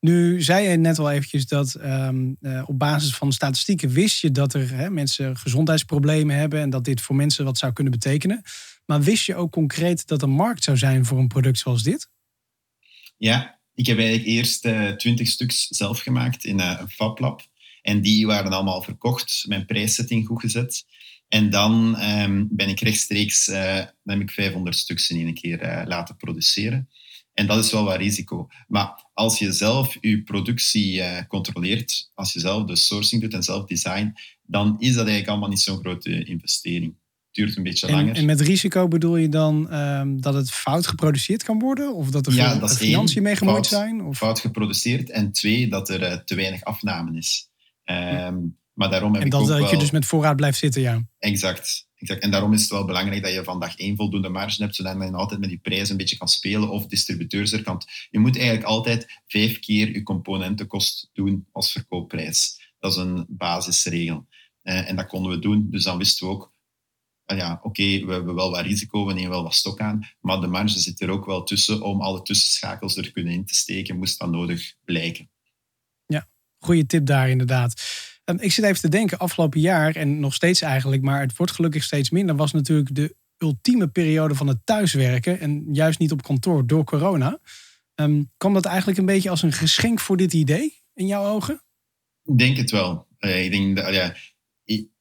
[0.00, 4.30] Nu zei je net al eventjes dat ehm, eh, op basis van statistieken wist je
[4.30, 8.42] dat er hè, mensen gezondheidsproblemen hebben en dat dit voor mensen wat zou kunnen betekenen.
[8.86, 12.10] Maar wist je ook concreet dat er markt zou zijn voor een product zoals dit?
[13.16, 17.46] Ja, ik heb eigenlijk eerst uh, twintig stuks zelf gemaakt in uh, een FabLab.
[17.82, 20.84] En die waren allemaal verkocht, mijn prijszetting goed gezet.
[21.28, 25.84] En dan ehm, ben ik rechtstreeks, uh, dan heb ik 500 stuks in één keer
[25.86, 26.88] laten produceren.
[27.38, 28.48] En dat is wel wat risico.
[28.68, 33.64] Maar als je zelf je productie controleert, als je zelf de sourcing doet en zelf
[33.64, 36.94] design, dan is dat eigenlijk allemaal niet zo'n grote investering
[37.30, 38.16] duurt een beetje langer.
[38.16, 41.94] En met risico bedoel je dan um, dat het fout geproduceerd kan worden?
[41.94, 44.02] Of dat er ja, veel financiën mee gemoeid zijn?
[44.02, 44.16] Of?
[44.16, 45.10] Fout geproduceerd.
[45.10, 47.50] En twee, dat er uh, te weinig afname is.
[47.84, 50.82] Um, maar daarom heb en dat, ik ook dat je dus met voorraad blijft zitten,
[50.82, 51.06] ja.
[51.18, 51.87] Exact.
[51.98, 55.02] En daarom is het wel belangrijk dat je van dag één voldoende marge hebt, zodat
[55.02, 57.82] je altijd met die prijs een beetje kan spelen of distributeurs er kan.
[58.10, 62.72] Je moet eigenlijk altijd vijf keer je componentenkost doen als verkoopprijs.
[62.78, 64.26] Dat is een basisregel.
[64.62, 65.66] Uh, en dat konden we doen.
[65.70, 66.52] Dus dan wisten we ook,
[67.28, 70.40] Ah ja, oké, we hebben wel wat risico, we nemen wel wat stok aan, maar
[70.40, 73.98] de marge zit er ook wel tussen om alle tussenschakels er kunnen in te steken,
[73.98, 75.30] moest dat nodig blijken.
[76.06, 77.82] Ja, goede tip daar inderdaad.
[78.28, 81.52] Ehm, ik zit even te denken, afgelopen jaar, en nog steeds eigenlijk, maar het wordt
[81.52, 86.22] gelukkig steeds minder, was natuurlijk de ultieme periode van het thuiswerken en juist niet op
[86.22, 87.38] kantoor door corona.
[87.94, 91.62] Um, kwam dat eigenlijk een beetje als een geschenk voor dit idee in jouw ogen?
[92.24, 93.06] Ik denk het wel.
[93.18, 94.14] Uh, ik denk ja,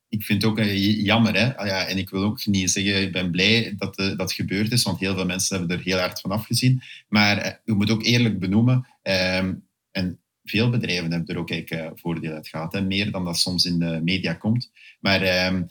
[0.09, 1.35] ik vind het ook eh, jammer.
[1.35, 1.57] Hè?
[1.57, 4.71] Ah ja, en ik wil ook niet zeggen, ik ben blij dat uh, dat gebeurd
[4.71, 6.81] is, want heel veel mensen hebben er heel hard van afgezien.
[7.07, 9.53] Maar je moet ook eerlijk benoemen, ehm,
[9.91, 12.81] en veel bedrijven hebben er ook eigenlijk voordeel uit gehad, hè?
[12.81, 14.71] meer dan dat soms in de media komt.
[14.99, 15.63] Maar ehm,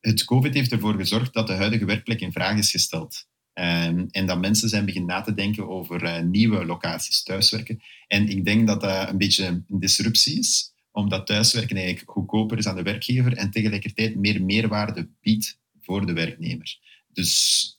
[0.00, 3.26] het COVID heeft ervoor gezorgd dat de huidige werkplek in vraag is gesteld.
[3.54, 7.80] Um, en dat mensen zijn beginnen na te denken over nieuwe locaties thuiswerken.
[8.06, 12.66] En ik denk dat dat een beetje een disruptie is omdat thuiswerken eigenlijk goedkoper is
[12.66, 16.78] aan de werkgever en tegelijkertijd meer meerwaarde biedt voor de werknemer.
[17.12, 17.77] Dus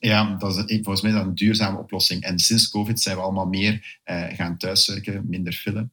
[0.00, 2.22] ja, dat is volgens mij dat een duurzame oplossing.
[2.22, 5.92] En sinds COVID zijn we allemaal meer uh, gaan thuiswerken, minder fillen.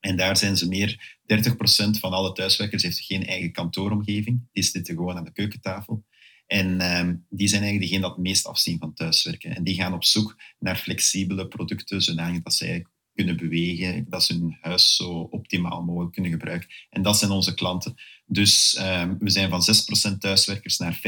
[0.00, 4.48] En daar zijn ze meer, 30% van alle thuiswerkers heeft geen eigen kantooromgeving.
[4.52, 6.04] Die zitten gewoon aan de keukentafel.
[6.46, 9.56] En uh, die zijn eigenlijk degene dat het meest afzien van thuiswerken.
[9.56, 12.90] En die gaan op zoek naar flexibele producten, zodat ze eigenlijk
[13.24, 16.68] kunnen bewegen, dat ze hun huis zo optimaal mogelijk kunnen gebruiken.
[16.90, 17.94] En dat zijn onze klanten.
[18.26, 19.62] Dus um, we zijn van
[20.14, 21.00] 6% thuiswerkers naar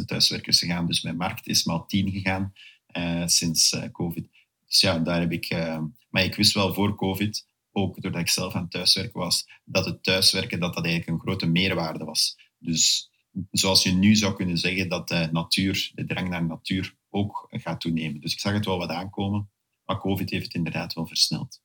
[0.00, 0.86] 50% thuiswerkers gegaan.
[0.86, 2.52] Dus mijn markt is maar 10 gegaan
[2.96, 4.28] uh, sinds uh, COVID.
[4.66, 5.52] Dus ja, daar heb ik...
[5.52, 9.84] Uh, maar ik wist wel voor COVID, ook doordat ik zelf aan thuiswerken was, dat
[9.84, 12.36] het thuiswerken dat dat eigenlijk een grote meerwaarde was.
[12.58, 13.10] Dus
[13.50, 17.80] zoals je nu zou kunnen zeggen dat de natuur, de drang naar natuur ook gaat
[17.80, 18.20] toenemen.
[18.20, 19.50] Dus ik zag het wel wat aankomen.
[19.90, 21.60] Maar COVID heeft het inderdaad wel versneld.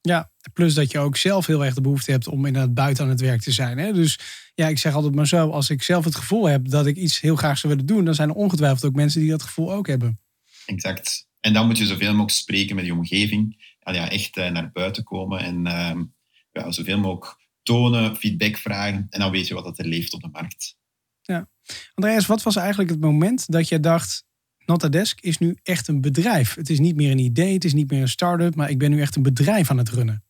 [0.00, 3.10] Ja, plus dat je ook zelf heel erg de behoefte hebt om inderdaad buiten aan
[3.10, 3.78] het werk te zijn.
[3.78, 3.92] Hè?
[3.92, 4.18] Dus
[4.54, 7.20] ja, ik zeg altijd maar zo, als ik zelf het gevoel heb dat ik iets
[7.20, 9.86] heel graag zou willen doen, dan zijn er ongetwijfeld ook mensen die dat gevoel ook
[9.86, 10.20] hebben.
[10.66, 11.28] Exact.
[11.40, 13.74] En dan moet je zoveel mogelijk spreken met je omgeving.
[13.80, 16.02] Ja, echt eh, naar buiten komen en uh,
[16.52, 19.06] ja, zoveel mogelijk tonen, feedback vragen.
[19.10, 20.76] En dan weet je wat er leeft op de markt.
[21.22, 21.48] Ja.
[21.94, 24.24] Andreas, wat was eigenlijk het moment dat je dacht,
[24.66, 26.54] Notadesk is nu echt een bedrijf.
[26.54, 28.90] Het is niet meer een idee, het is niet meer een start-up, maar ik ben
[28.90, 30.24] nu echt een bedrijf aan het runnen.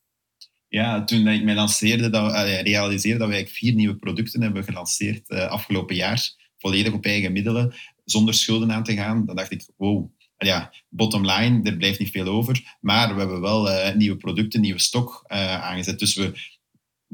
[0.68, 5.47] Ja, toen ik mij lanceerde, dat, realiseerde dat wij vier nieuwe producten hebben gelanceerd uh,
[5.47, 10.11] afgelopen jaar, volledig op eigen middelen, zonder schulden aan te gaan, dan dacht ik, wow,
[10.38, 14.61] ja, bottom line, er blijft niet veel over, maar we hebben wel uh, nieuwe producten,
[14.61, 15.99] nieuwe stok aangezet.
[15.99, 16.33] Dus we,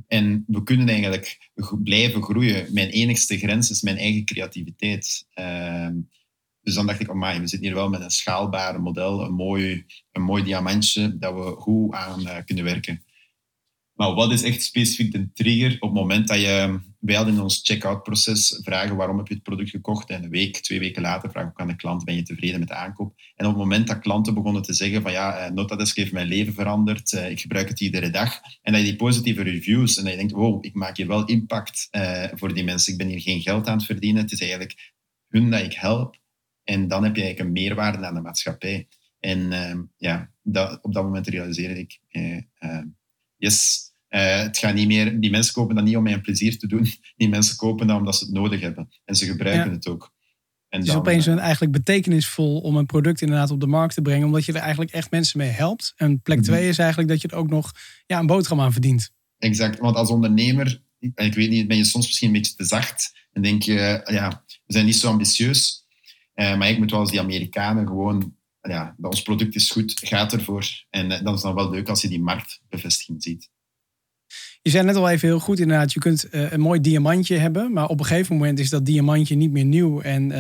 [0.07, 1.51] en we kunnen eigenlijk
[1.83, 2.67] blijven groeien.
[2.73, 5.27] Mijn enigste grens is mijn eigen creativiteit.
[5.35, 5.95] Ehm,
[6.63, 9.85] dus dan dacht ik, oh we zitten hier wel met een schaalbaar model, een mooi,
[10.13, 13.05] een mooi diamantje dat we goed aan uh, kunnen werken.
[13.95, 16.89] Maar wat is echt specifiek de trigger op het moment dat je...
[17.01, 20.31] Wij hadden in ons checkout proces vragen waarom heb je het product gekocht en een
[20.31, 23.15] week, twee weken later vragen ook aan de klant ben je tevreden met de aankoop.
[23.35, 26.27] En op het moment dat klanten begonnen te zeggen van ja, eh, Notadesk heeft mijn
[26.27, 28.41] leven veranderd, uh, ik gebruik het iedere dag.
[28.63, 31.25] En dat je die positieve reviews en dat je denkt, wow, ik maak hier wel
[31.25, 31.89] impact
[32.35, 32.93] voor die mensen.
[32.93, 34.23] Ik ben hier geen geld aan het verdienen.
[34.23, 34.93] Het is eigenlijk
[35.29, 36.20] hun dat ik help.
[36.71, 38.89] En dan heb je eigenlijk een meerwaarde aan de maatschappij.
[39.21, 42.83] En uh, ja, dat, op dat moment realiseerde ik, uh, uh,
[43.37, 46.59] yes, eh, het gaat niet meer, die mensen kopen dat niet om mij een plezier
[46.59, 46.87] te doen.
[47.17, 48.89] Die mensen kopen dat omdat ze het nodig hebben.
[49.05, 50.13] En ze gebruiken het ook.
[50.69, 53.95] En het is dan, opeens een, eigenlijk betekenisvol om een product inderdaad op de markt
[53.95, 55.93] te brengen, omdat je er eigenlijk echt mensen mee helpt.
[55.97, 56.47] En plek mhm.
[56.47, 57.73] twee is eigenlijk dat je er ook nog
[58.07, 59.13] ja, een boterham aan verdient.
[59.39, 63.13] Exact, want als ondernemer, ik weet niet, ben je soms misschien een beetje te zacht
[63.33, 65.80] en denk je, ja, we zijn niet zo ambitieus.
[66.41, 70.01] Uh, maar ik moet wel als die Amerikanen gewoon ja, dat ons product is goed,
[70.05, 70.67] gaat ervoor.
[70.91, 73.51] En uh, dan is dan wel leuk als je die marktbevestiging ziet.
[74.63, 77.73] Je zei net al even heel goed inderdaad, je kunt uh, een mooi diamantje hebben,
[77.73, 80.33] maar op een gegeven moment is dat diamantje niet meer nieuw en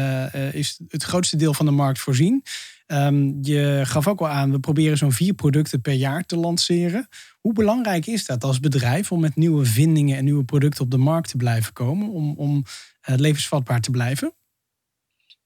[0.53, 2.43] is het grootste deel van de markt voorzien.
[2.87, 7.09] Um, je gaf ook al aan, we proberen zo'n vier producten per jaar te lanceren.
[7.41, 10.97] Hoe belangrijk is dat als bedrijf om met nieuwe vindingen en nieuwe producten op de
[10.97, 12.65] markt te blijven komen, om, om
[13.01, 14.35] levensvatbaar te blijven?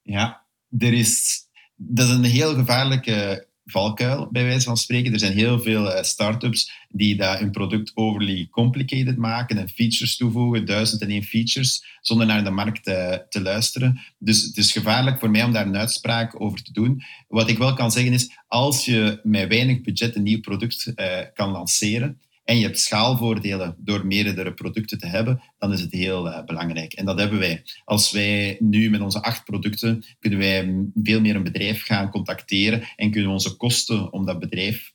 [0.02, 0.43] Ja,
[0.78, 1.40] er is,
[1.76, 5.12] dat is een heel gevaarlijke valkuil, bij wijze van spreken.
[5.12, 10.16] Er zijn heel veel uh, start-ups die dat hun product overly complicated maken en features
[10.16, 14.00] toevoegen, duizend en één features, zonder naar de markt uh, te luisteren.
[14.18, 17.02] Dus het is gevaarlijk voor mij om daar een uitspraak over te doen.
[17.28, 21.06] Wat ik wel kan zeggen is, als je met weinig budget een nieuw product uh,
[21.34, 26.26] kan lanceren, en je hebt schaalvoordelen door meerdere producten te hebben, dan is het heel
[26.26, 26.92] uh, belangrijk.
[26.92, 27.62] En dat hebben wij.
[27.84, 32.82] Als wij nu met onze acht producten, kunnen wij veel meer een bedrijf gaan contacteren
[32.96, 34.92] en kunnen we onze kosten om dat bedrijf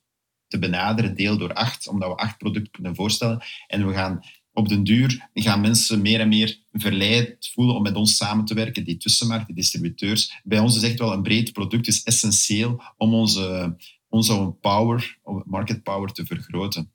[0.47, 3.41] te benaderen deel door acht, omdat we acht producten kunnen voorstellen.
[3.67, 4.19] En we gaan
[4.53, 8.53] op den duur gaan mensen meer en meer verleid voelen om met ons samen te
[8.53, 10.39] werken, die tussenmarkt, die distributeurs.
[10.43, 13.75] Bij ons is echt wel een breed product is essentieel om onze,
[14.09, 16.91] onze power, market power te vergroten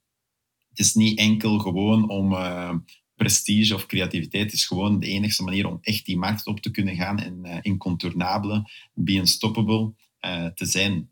[0.74, 2.74] het is niet enkel gewoon om uh,
[3.14, 4.44] prestige of creativiteit.
[4.44, 7.40] Het is gewoon de enige manier om echt die markt op te kunnen gaan en
[7.42, 9.92] uh, incontournabele, be unstoppable
[10.26, 11.10] uh, te zijn.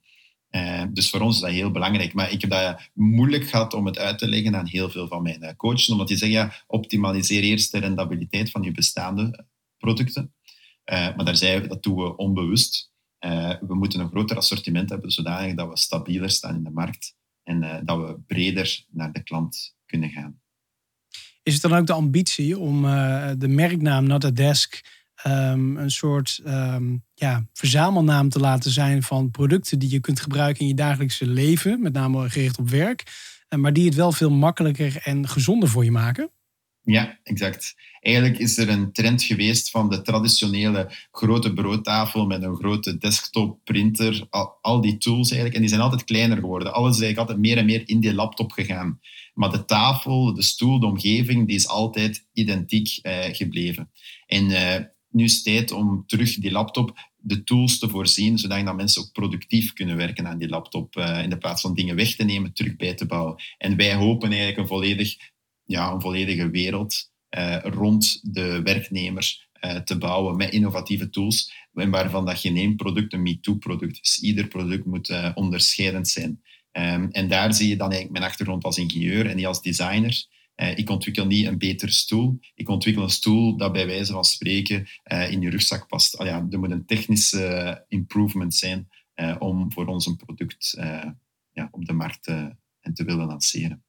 [0.93, 2.15] dus voor ons is dat heel belangrijk.
[2.15, 5.23] Maar ik heb dat moeilijk gehad om het uit te leggen aan heel veel van
[5.23, 5.89] mijn coaches.
[5.89, 9.47] Omdat die zeggen, ja, optimaliseer eerst de rendabiliteit van je bestaande
[9.79, 10.35] producten.
[10.85, 12.93] maar daar zijn we, dat doen we onbewust.
[13.61, 17.63] we moeten een groter assortiment hebben, zodanig dat we stabieler staan in de markt en
[17.63, 20.41] uh, dat we breder naar de klant kunnen gaan.
[21.43, 24.85] Is het dan ook de ambitie om uh, de merknaam Not a Desk
[25.27, 30.61] um, een soort um, ja, verzamelnaam te laten zijn van producten die je kunt gebruiken
[30.61, 33.03] in je dagelijkse leven, met name gericht op werk,
[33.49, 36.31] uh, maar die het wel veel makkelijker en gezonder voor je maken?
[36.85, 37.75] Ja, exact.
[38.01, 43.59] Eigenlijk is er een trend geweest van de traditionele grote broodtafel met een grote desktop,
[43.65, 45.55] printer, al, al, die tools eigenlijk.
[45.55, 46.75] En die zijn altijd kleiner geworden.
[46.75, 49.01] Alles is eigenlijk altijd meer en meer in die laptop gegaan.
[49.35, 53.91] Maar de tafel, de stoel, de omgeving, die is altijd identiek eh, gebleven.
[54.27, 58.77] En eh, nu is het tijd om terug die laptop de tools te voorzien, zodat
[58.77, 62.15] mensen ook productief kunnen werken aan die laptop, uh, in de plaats van dingen weg
[62.15, 63.43] te nemen, terug bij te bouwen.
[63.59, 65.17] En wij hopen eigenlijk een volledig
[65.73, 72.25] ja, een volledige wereld uh, rond de werknemers uh, te bouwen met innovatieve tools, waarvan
[72.25, 74.19] dat geen één product een MeToo-product is.
[74.21, 76.43] Ieder product moet uh, onderscheidend zijn.
[76.73, 80.27] Um, en daar zie je dan eigenlijk mijn achtergrond als ingenieur en niet als designer.
[80.75, 82.39] ik ontwikkel niet een betere stoel.
[82.55, 84.87] Ik ontwikkel een stoel dat bij wijze van spreken
[85.31, 86.19] in je rugzak past.
[86.19, 88.89] Ah, ja, er moet een technische improvement zijn
[89.39, 90.75] om voor ons een product
[91.53, 92.27] ja, op de markt
[92.81, 93.85] en te willen lanceren.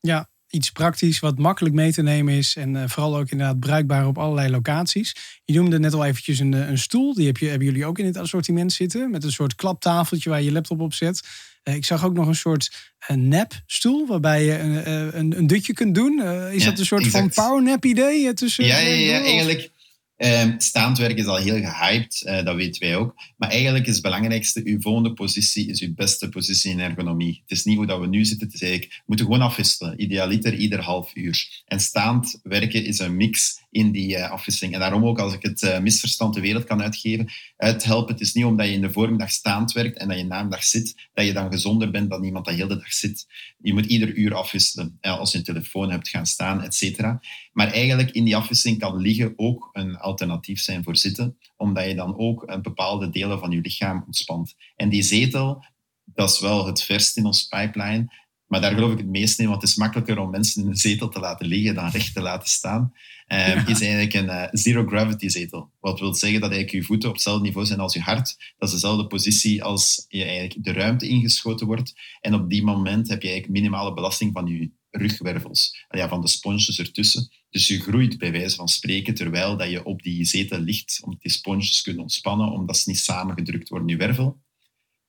[0.00, 2.56] Ja, iets praktisch wat makkelijk mee te nemen is.
[2.56, 5.40] En uh, vooral ook inderdaad bruikbaar op allerlei locaties.
[5.44, 7.14] Je noemde net al eventjes een, een stoel.
[7.14, 9.10] Die heb je, hebben jullie ook in het assortiment zitten.
[9.10, 11.20] Met een soort klaptafeltje waar je laptop op zet.
[11.64, 14.06] Uh, ik zag ook nog een soort een nap-stoel.
[14.06, 16.20] Waarbij je een, een, een, dutje kunt doen.
[16.22, 17.34] Uh, is ja, dat een soort exact.
[17.34, 18.34] van powernap idee?
[18.34, 19.70] Tussen, ja, ja, ja, eigenlijk
[20.18, 23.14] Um, staand werk is al heel gehyped, uh, dat weten wij ook.
[23.36, 27.40] Maar eigenlijk is het belangrijkste, uw volgende positie is uw beste positie in ergonomie.
[27.42, 30.02] Het is niet hoe dat we nu zitten, het is we moeten gewoon afwisselen.
[30.02, 31.62] Idealiter ieder half uur.
[31.66, 34.74] En staand werken is een mix in die uh, afwisseling.
[34.74, 38.12] En daarom ook, als ik het uh, misverstand de wereld kan uitgeven, uithelpen.
[38.12, 41.08] Het is niet omdat je in de voormiddag staand werkt en dat je namiddag zit,
[41.14, 43.26] dat je dan gezonder bent dan iemand dat de hele dag zit.
[43.58, 44.98] Je moet ieder uur afwisselen.
[45.00, 47.20] als je een telefoon hebt gaan staan, et cetera.
[47.52, 51.94] Maar eigenlijk in die afwisseling kan liggen ook een alternatief zijn voor zitten, omdat je
[51.94, 54.54] dan ook een bepaalde delen van je lichaam ontspant.
[54.76, 55.64] En die zetel,
[56.04, 58.06] dat is wel het verst in ons pipeline.
[58.48, 60.76] Maar daar geloof ik het meest in, want het is makkelijker om mensen in een
[60.76, 62.92] zetel te laten liggen dan recht te laten staan.
[63.28, 65.70] Um, is eigenlijk een uh, zero gravity zetel.
[65.80, 68.54] Wat wil zeggen dat eigenlijk je voeten op hetzelfde niveau zijn als je hart.
[68.58, 71.94] Dat is dezelfde positie als je eigenlijk de ruimte ingeschoten wordt.
[72.20, 76.28] En op die moment heb je eigenlijk minimale belasting van je rugwervels, ja, van de
[76.28, 77.32] sponsjes ertussen.
[77.50, 81.20] Dus je groeit bij wijze van spreken terwijl dat je op die zetel ligt, omdat
[81.20, 84.40] die sponsjes kunnen ontspannen, omdat ze niet samengedrukt worden in je wervel.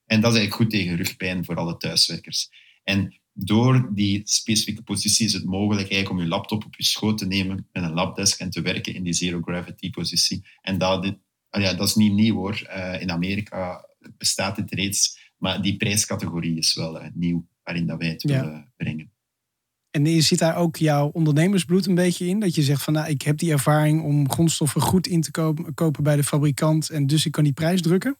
[0.05, 2.49] En dat is eigenlijk goed tegen rugpijn voor alle thuiswerkers.
[2.83, 7.17] En door die specifieke positie is het mogelijk eigenlijk om je laptop op je schoot
[7.17, 10.45] te nemen met een labdesk en te werken in die zero gravity positie.
[10.61, 11.15] En dat,
[11.49, 12.67] ja, dat is niet nieuw hoor.
[12.67, 13.85] Uh, in Amerika
[14.17, 18.41] bestaat dit reeds, maar die prijscategorie is wel uh, nieuw waarin dat wij het ja.
[18.41, 19.11] willen brengen.
[19.91, 22.39] En zit daar ook jouw ondernemersbloed een beetje in?
[22.39, 25.73] Dat je zegt van nou, ik heb die ervaring om grondstoffen goed in te kopen,
[25.73, 28.17] kopen bij de fabrikant en dus ik kan die prijs drukken?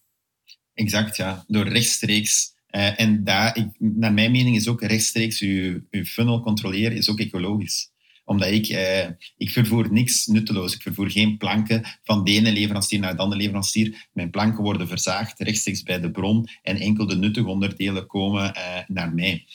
[0.73, 1.43] Exact, ja.
[1.47, 2.57] Door rechtstreeks.
[2.71, 7.09] Uh, en daar, ik, naar mijn mening is ook rechtstreeks uw, uw funnel controleren is
[7.09, 7.91] ook ecologisch
[8.29, 10.75] omdat ik, eh, ik vervoer niks nutteloos.
[10.75, 14.07] Ik vervoer geen planken van de ene leverancier naar de andere leverancier.
[14.13, 18.83] Mijn planken worden verzaagd rechtstreeks bij de bron en enkel de nuttige onderdelen komen eh,
[18.87, 19.45] naar mij.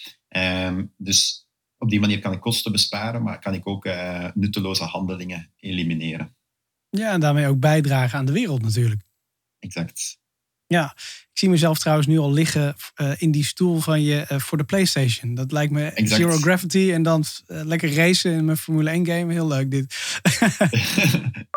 [0.67, 1.49] Um, dus
[1.79, 3.89] op die manier kan ik kosten besparen, maar kan ik ook
[4.35, 6.37] nutteloze handelingen elimineren.
[6.91, 9.03] Ja, en daarmee ook bijdragen aan de wereld natuurlijk.
[9.59, 10.19] Exact.
[10.67, 10.95] Ja,
[11.35, 14.59] ik zie mezelf trouwens nu al liggen uh, in die stoel van je uh, voor
[14.59, 15.35] de PlayStation.
[15.35, 16.21] Dat lijkt me exact.
[16.21, 19.33] Zero Gravity en dan uh, lekker racen in mijn Formule 1 game.
[19.33, 19.95] Heel leuk dit.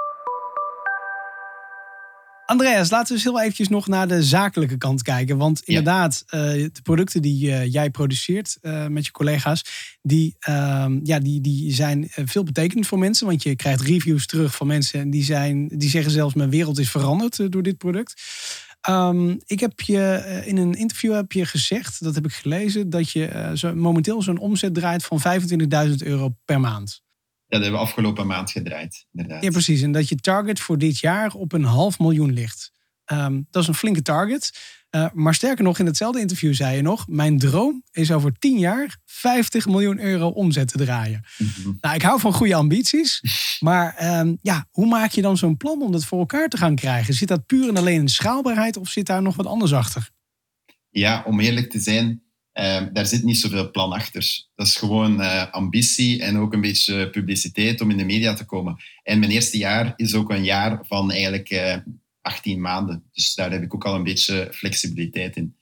[2.46, 5.38] Andreas, laten we eens heel eventjes nog naar de zakelijke kant kijken.
[5.38, 6.38] Want inderdaad, ja.
[6.40, 9.64] de producten die jij produceert met je collega's,
[10.02, 13.28] die, ehm, ja, die, die zijn veel betekenend voor mensen.
[13.28, 16.80] Want je krijgt reviews terug van mensen en die, zijn, die zeggen zelfs mijn wereld
[16.80, 18.22] is veranderd door dit product.
[18.90, 22.90] Um, ik heb je eh, in een interview heb je gezegd, dat heb ik gelezen,
[22.90, 25.22] dat je uh, zo, momenteel zo'n omzet draait van
[25.90, 27.02] 25.000 euro per maand.
[27.48, 29.44] Ja, dat hebben we afgelopen maand gedraaid, inderdaad.
[29.44, 29.82] Ja, precies.
[29.82, 32.72] En dat je target voor dit jaar op een half miljoen ligt.
[33.12, 34.60] Um, dat is een flinke target.
[34.92, 38.60] Uh, maar sterker nog, in hetzelfde interview zei je nog: Mijn droom is over 10
[38.60, 41.26] jaar 50 miljoen euro omzet te draaien.
[41.38, 41.78] Mm -hmm.
[41.82, 43.22] Nou, ik hou van goede ambities.
[43.60, 46.76] Maar um, ja, hoe maak je dan zo'n plan om dat voor elkaar te gaan
[46.76, 47.14] krijgen?
[47.14, 50.10] Zit dat puur en alleen in schaalbaarheid of zit daar nog wat anders achter?
[50.90, 52.24] Ja, om eerlijk te zijn,
[52.54, 54.46] uh, daar zit niet zoveel plan achter.
[54.56, 58.46] Dat is gewoon uh, ambitie en ook een beetje publiciteit om in de media te
[58.46, 58.78] komen.
[59.04, 61.50] En mijn eerste jaar is ook een jaar van eigenlijk
[62.28, 63.04] 18 maanden.
[63.12, 65.56] Dus daar heb ik ook al een beetje flexibiliteit in.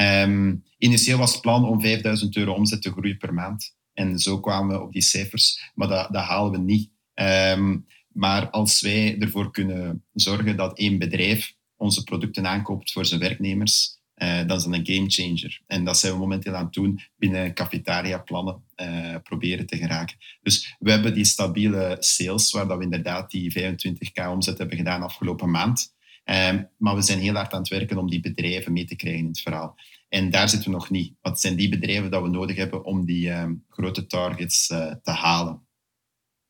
[0.00, 3.76] Um, initieel was het plan om 5000 euro omzet te groeien per maand.
[3.92, 5.70] En zo kwamen we op die cijfers.
[5.74, 6.90] Maar dat, dat halen we niet.
[7.14, 13.20] Um, maar als wij ervoor kunnen zorgen dat één bedrijf onze producten aankoopt voor zijn
[13.20, 15.60] werknemers, uh, dan is dat een game changer.
[15.66, 20.16] En dat zijn we momenteel aan het doen binnen cafetaria-plannen uh, proberen te geraken.
[20.42, 25.02] Dus we hebben die stabiele sales, waar dat we inderdaad die 25k omzet hebben gedaan
[25.02, 25.94] afgelopen maand.
[26.24, 29.20] Um, maar we zijn heel hard aan het werken om die bedrijven mee te krijgen
[29.20, 29.78] in het verhaal.
[30.08, 31.14] En daar zitten we nog niet.
[31.20, 35.10] Wat zijn die bedrijven dat we nodig hebben om die um, grote targets uh, te
[35.10, 35.66] halen?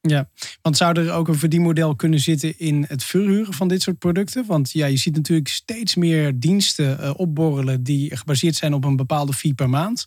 [0.08, 0.30] Ja,
[0.62, 4.46] want zou er ook een verdienmodel kunnen zitten in het verhuren van dit soort producten?
[4.46, 8.96] Want ja, je ziet natuurlijk steeds meer diensten uh, opborrelen die gebaseerd zijn op een
[8.96, 10.06] bepaalde fee per maand.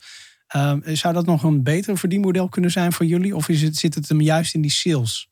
[0.55, 3.35] Uh, zou dat nog een beter verdienmodel kunnen zijn voor jullie?
[3.35, 5.29] Of is het, zit het hem juist in die sales?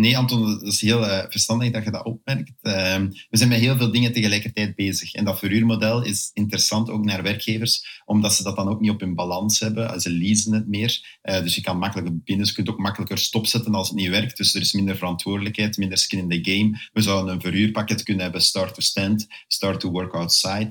[0.00, 2.52] Nee, Anton, dat is heel uh, verstandig dat je dat opmerkt.
[2.62, 2.96] Uh,
[3.30, 5.14] we zijn met heel veel dingen tegelijkertijd bezig.
[5.14, 9.00] En dat verhuurmodel is interessant ook naar werkgevers, omdat ze dat dan ook niet op
[9.00, 10.00] hun balans hebben.
[10.00, 11.18] Ze leasen het meer.
[11.22, 14.36] Uh, dus je kan makkelijker binnen, je kunt ook makkelijker stopzetten als het niet werkt.
[14.36, 16.88] Dus er is minder verantwoordelijkheid, minder skin in the game.
[16.92, 20.70] We zouden een verhuurpakket kunnen hebben, start to stand, start to work outside,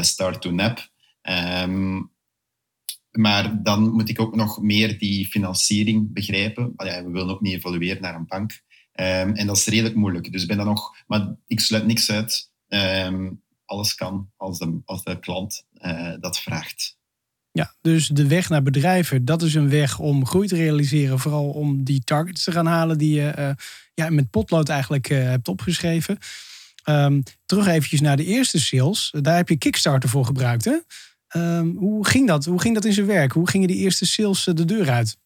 [0.00, 0.88] start to nap.
[1.62, 2.10] Um,
[3.18, 6.72] maar dan moet ik ook nog meer die financiering begrijpen.
[6.76, 8.50] We willen ook niet evolueren naar een bank.
[8.52, 10.32] Um, en dat is redelijk moeilijk.
[10.32, 12.50] Dus ben dan nog, maar ik sluit niks uit.
[12.68, 16.96] Um, alles kan als de, de klant uh, dat vraagt.
[17.50, 21.18] Ja, dus de weg naar bedrijven, dat is een weg om groei te realiseren.
[21.18, 23.50] Vooral om die targets te gaan halen die je uh,
[23.94, 26.18] ja, met potlood eigenlijk uh, hebt opgeschreven.
[26.84, 29.14] Um, terug eventjes naar de eerste sales.
[29.20, 30.78] Daar heb je Kickstarter voor gebruikt, hè?
[31.36, 32.44] Um, hoe ging dat?
[32.44, 33.32] Hoe ging dat in zijn werk?
[33.32, 35.18] Hoe gingen die eerste sales eh, de deur uit?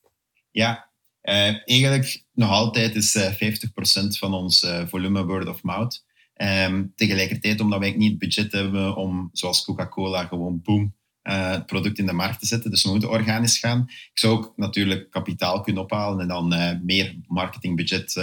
[0.50, 0.90] Ja,
[1.22, 3.58] uh, eigenlijk nog altijd is uh, eh,
[4.04, 6.04] 50% van ons volume word of mouth.
[6.36, 11.98] Um, tegelijkertijd, omdat wij niet het budget hebben om, zoals Coca-Cola, gewoon boom, het product
[11.98, 12.70] in de markt te zetten.
[12.70, 13.84] Dus we moeten organisch gaan.
[13.88, 16.48] Ik zou ook natuurlijk kapitaal kunnen ophalen en dan
[16.84, 18.16] meer marketingbudget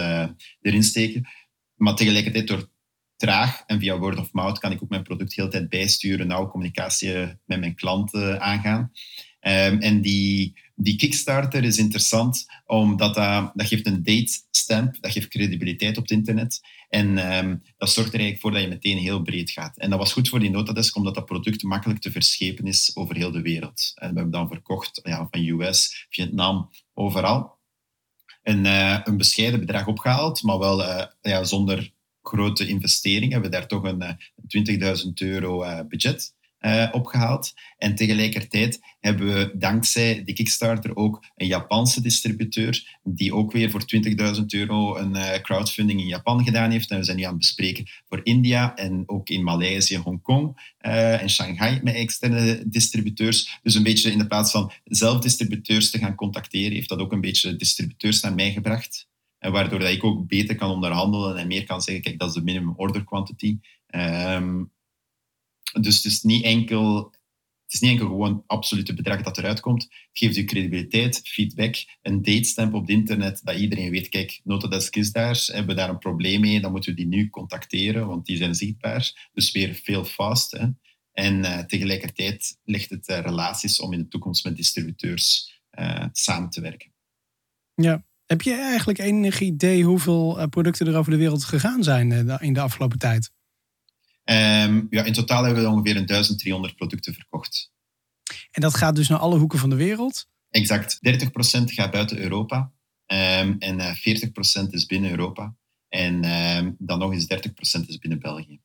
[0.61, 1.27] erin steken.
[1.75, 2.69] Maar tegelijkertijd, door
[3.19, 3.63] traag.
[3.65, 6.49] En via word of mouth kan ik ook mijn product heel de tijd bijsturen, nauwe
[6.49, 7.13] communicatie
[7.45, 8.91] met mijn klanten aangaan.
[9.41, 15.11] Um, en die, die Kickstarter is interessant, omdat dat, dat geeft een date stamp, dat
[15.11, 16.59] geeft credibiliteit op het internet.
[16.89, 19.77] En um, dat zorgt er eigenlijk voor dat je meteen heel breed gaat.
[19.77, 23.15] En dat was goed voor die Notadesk, omdat dat product makkelijk te verschepen is over
[23.15, 23.91] heel de wereld.
[23.95, 27.57] En we hebben dan verkocht ja, van US, Vietnam, overal.
[28.41, 31.91] En uh, een bescheiden bedrag opgehaald, maar wel uh, ja, zonder
[32.29, 34.17] grote investering hebben we daar toch een
[35.05, 37.53] 20.000 euro eh, budget uh, opgehaald.
[37.77, 43.83] En tegelijkertijd hebben we dankzij die Kickstarter ook een Japanse distributeur, die ook weer voor
[44.35, 46.91] 20.000 euro een crowdfunding in Japan gedaan heeft.
[46.91, 51.29] En we zijn nu aan het bespreken voor India en ook in Maleisië, Hongkong en
[51.29, 53.59] Shanghai met externe distributeurs.
[53.63, 57.11] Dus een beetje in de plaats van zelf distributeurs te gaan contacteren, heeft dat ook
[57.11, 59.08] een beetje distributeurs naar mij gebracht.
[59.39, 62.33] En waardoor dat ik ook beter kan onderhandelen en meer kan zeggen, kijk, dat is
[62.33, 63.59] de minimum order quantity.
[63.95, 64.71] Um,
[65.81, 67.11] dus het is niet enkel
[67.69, 69.83] het is niet enkel gewoon absolute bedrag dat eruit komt.
[69.83, 74.95] Het geeft u credibiliteit, feedback, een datestamp op het internet, dat iedereen weet, kijk, Notadesk
[74.95, 78.25] is daar, hebben we daar een probleem mee, dan moeten we die nu contacteren, want
[78.25, 79.29] die zijn zichtbaar.
[79.33, 80.51] Dus weer veel fast.
[80.51, 80.67] Hè.
[81.11, 85.57] En uh, tegelijkertijd legt het uh, relaties om in de toekomst met distributeurs
[86.11, 86.93] samen te werken.
[87.75, 88.05] Ja.
[88.29, 92.61] Heb je eigenlijk enig idee hoeveel producten er over de wereld gegaan zijn in de
[92.61, 93.31] afgelopen tijd?
[94.23, 97.71] Um, ja, in totaal hebben we ongeveer 1300 producten verkocht.
[98.51, 100.27] En dat gaat dus naar alle hoeken van de wereld?
[100.49, 100.99] Exact.
[101.07, 101.29] 30%
[101.63, 102.71] gaat buiten Europa
[103.07, 103.95] um, en uh,
[104.65, 105.55] 40% is binnen Europa.
[105.87, 107.27] En um, dan nog eens
[107.83, 108.61] 30% is binnen België.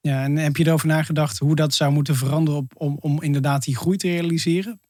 [0.00, 3.64] Ja, en heb je erover nagedacht hoe dat zou moeten veranderen op, om, om inderdaad
[3.64, 4.80] die groei te realiseren?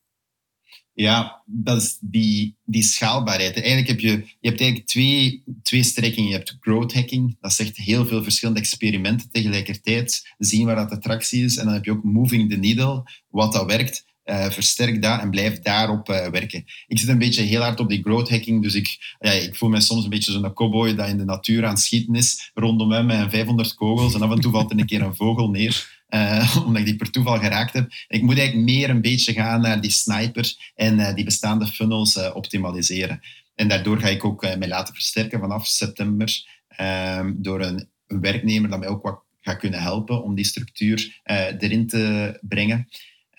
[0.97, 3.55] Ja, dat is die, die schaalbaarheid.
[3.55, 6.29] Eigenlijk heb je, je hebt eigenlijk twee, twee strekkingen.
[6.29, 11.45] Je hebt growth hacking, dat zegt heel veel verschillende experimenten tegelijkertijd, zien waar dat attractie
[11.45, 11.57] is.
[11.57, 14.05] En dan heb je ook moving the needle, wat dat werkt.
[14.25, 16.65] Uh, versterk dat en blijf daarop uh, werken.
[16.87, 19.69] Ik zit een beetje heel hard op die growth hacking, dus ik, ja, ik voel
[19.69, 22.93] me soms een beetje zo'n cowboy dat in de natuur aan het schieten is, rondom
[22.93, 25.96] hem met 500 kogels en af en toe valt er een keer een vogel neer.
[26.09, 27.93] Uh, omdat ik die per toeval geraakt heb.
[28.09, 32.17] Ik moet eigenlijk meer een beetje gaan naar die sniper en uh, die bestaande funnels
[32.17, 33.21] uh, optimaliseren.
[33.55, 38.71] En daardoor ga ik ook mij laten versterken vanaf september ehm, door een, een, werknemer
[38.71, 41.21] dat mij ook wat gaat kunnen helpen om die structuur
[41.59, 42.89] erin te brengen.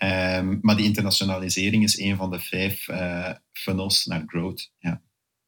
[0.03, 2.87] Um, maar die internationalisering is een van de vijf
[3.51, 4.71] funnels naar growth.
[4.79, 5.01] Ja.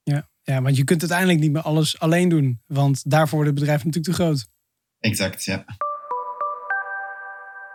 [0.03, 3.59] Ja, ja, want je kunt uiteindelijk niet meer alles alleen doen, want daarvoor wordt het
[3.59, 4.47] bedrijf natuurlijk te groot.
[4.99, 5.65] Exact, ja.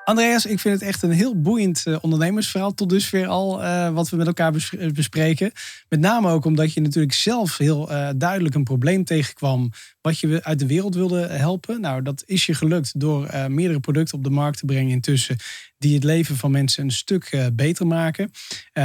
[0.04, 4.08] Andreas, ik vind het echt een heel boeiend uh, ondernemersverhaal tot dusver al uh, wat
[4.08, 5.52] we met elkaar eh, bespreken.
[5.88, 7.86] Met name ook omdat je natuurlijk zelf heel
[8.16, 11.80] duidelijk een probleem tegenkwam wat je uit de wereld wilde helpen.
[11.80, 15.36] Nou, dat is je gelukt door meerdere producten op de markt te brengen intussen
[15.78, 18.30] die het leven van mensen een stuk beter maken.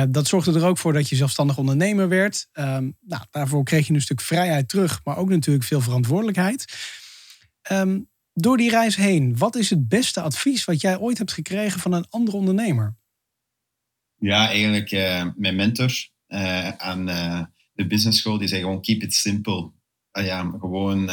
[0.10, 2.48] dat zorgde er ook voor dat je zelfstandig ondernemer werd.
[2.52, 6.66] Ehm, nou, daarvoor kreeg je een stuk vrijheid terug, maar ook natuurlijk veel verantwoordelijkheid.
[7.72, 11.80] Um, door die reis heen, wat is het beste advies wat jij ooit hebt gekregen
[11.80, 12.98] van een andere ondernemer?
[14.20, 17.42] Ja, eigenlijk uh, mijn mentor uh, aan uh,
[17.74, 19.72] de business school, die zei gewoon keep it simple.
[20.12, 21.10] Ah ja, gewoon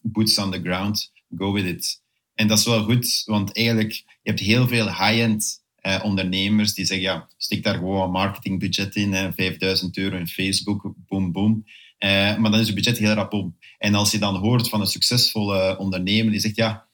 [0.00, 2.02] boots on the ground, go with it.
[2.34, 5.62] En dat is wel goed, want eigenlijk, je hebt heel veel high-end
[6.02, 10.92] ondernemers die zeggen, ja, stik daar gewoon een marketingbudget in, hè, 5000 euro in Facebook,
[11.06, 11.64] boom, boom.
[12.04, 13.56] Uh, maar dan is je budget heel rap om.
[13.78, 16.88] En als je dan hoort van een succesvolle ondernemer die zegt, ja,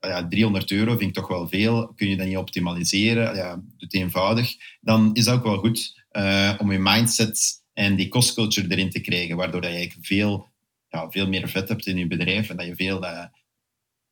[0.00, 3.64] ja 300 euro vind ik toch wel veel, kun je dat niet optimaliseren, ja, doe
[3.76, 8.34] het eenvoudig, dan is dat ook wel goed uh, om je mindset en die cost
[8.34, 10.48] culture erin te krijgen, waardoor dat je veel,
[10.88, 13.24] ja, veel meer vet hebt in je bedrijf en dat je veel, uh,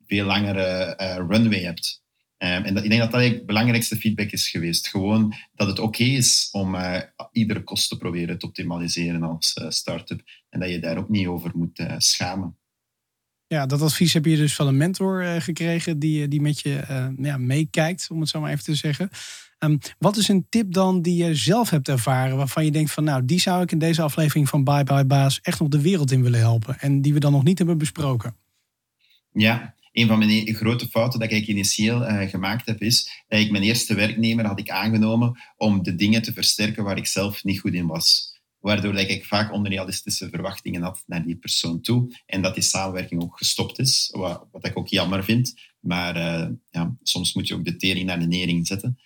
[0.06, 0.94] veel langere
[1.28, 2.04] runway hebt.
[2.38, 4.88] Um, en dat, ik denk dat dat het belangrijkste feedback is geweest.
[4.88, 7.00] Gewoon dat het oké is om uh,
[7.32, 10.22] iedere kost te proberen te optimaliseren als uh, start-up.
[10.50, 12.56] En dat je daar ook niet over moet uh, schamen.
[13.46, 16.84] Ja, dat advies heb je dus van een mentor gekregen die, die met je
[17.18, 19.10] ja, meekijkt, om het zo maar even te zeggen.
[19.58, 23.04] Um, wat is een tip dan die je zelf hebt ervaren, waarvan je denkt van
[23.04, 26.10] nou, die zou ik in deze aflevering van Bye Bye Baas echt nog de wereld
[26.10, 28.36] in willen helpen en die we dan nog niet hebben besproken?
[29.32, 33.50] Ja, een van mijn grote fouten dat ik initieel uh, gemaakt heb, is dat ik
[33.50, 37.60] mijn eerste werknemer had ik aangenomen om de dingen te versterken waar ik zelf niet
[37.60, 38.34] goed in was.
[38.58, 42.16] Waardoor dat ik vaak onrealistische verwachtingen had naar die persoon toe.
[42.26, 45.54] En dat die samenwerking ook gestopt is, wat, wat ik ook jammer vind.
[45.80, 48.98] Maar uh, ja, soms moet je ook de tering naar de nering zetten.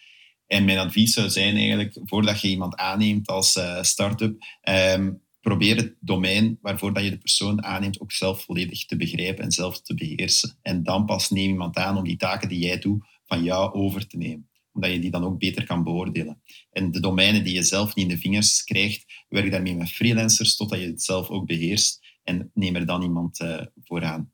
[0.47, 5.77] En mijn advies zou zijn eigenlijk, voordat je iemand aanneemt als uh, start-up, um, probeer
[5.77, 9.83] het domein waarvoor dat je de persoon aanneemt ook zelf volledig te begrijpen en zelf
[9.83, 10.59] te beheersen.
[10.63, 14.07] En dan pas neem iemand aan om die taken die jij doet van jou over
[14.07, 16.43] te nemen omdat je die dan ook beter kan beoordelen.
[16.71, 20.57] En de domeinen die je zelf niet in de vingers krijgt, werk daarmee met freelancers
[20.57, 24.33] totdat je het zelf ook beheerst en neem er dan iemand uh, voor aan.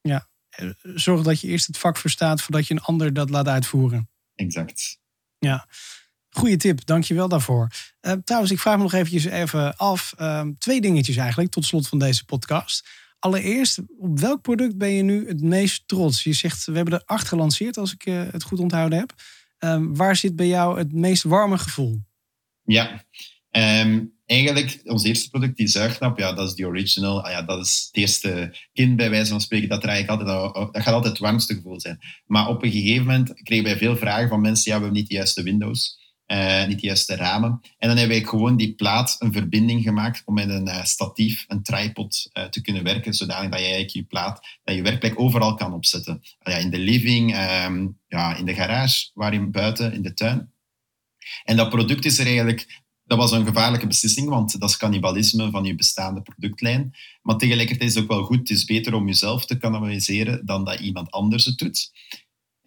[0.00, 0.28] Ja,
[0.94, 4.10] zorg dat je eerst het vak verstaat voordat je een ander dat laat uitvoeren.
[4.34, 5.00] Exact.
[5.38, 5.68] Ja,
[6.30, 7.68] Goeie tip, dankjewel daarvoor.
[8.00, 10.14] Uh, trouwens, ik vraag me nog eventjes even af.
[10.18, 12.88] Uh, twee dingetjes eigenlijk, tot slot van deze podcast.
[13.18, 16.22] Allereerst, op welk product ben je nu het meest trots?
[16.22, 19.14] Je zegt, we hebben er acht gelanceerd, als ik uh, het goed onthouden heb.
[19.58, 22.02] Ehm, waar zit bij jou het meest warme gevoel?
[22.62, 23.04] Ja,
[23.50, 27.24] um, eigenlijk ons eerste product, die zuignap, ja, dat is die original.
[27.24, 29.68] Ah, ja, dat is het eerste kind bij wijze van spreken.
[29.68, 31.98] Dat, altijd, dat gaat altijd het warmste gevoel zijn.
[32.26, 35.08] Maar op een gegeven moment kregen wij veel vragen van mensen, ja, we hebben niet
[35.08, 35.98] de juiste Windows.
[36.32, 37.60] Uh, niet de juiste ramen.
[37.78, 41.44] En dan hebben wij gewoon die plaat een verbinding gemaakt om met een uh, statief,
[41.48, 45.54] een tripod uh, te kunnen werken, zodanig dat je je plaat, dat je werkplek overal
[45.54, 46.22] kan opzetten.
[46.38, 50.52] ja, in de living, um, ja, in de garage, waarin buiten, in de tuin.
[51.44, 55.50] En dat product is er eigenlijk dat was een gevaarlijke beslissing, want dat is cannibalisme
[55.50, 56.94] van je bestaande productlijn.
[57.22, 60.64] Maar tegelijkertijd is het ook wel goed, het is beter om jezelf te cannibaliseren dan
[60.64, 61.90] dat iemand anders het doet.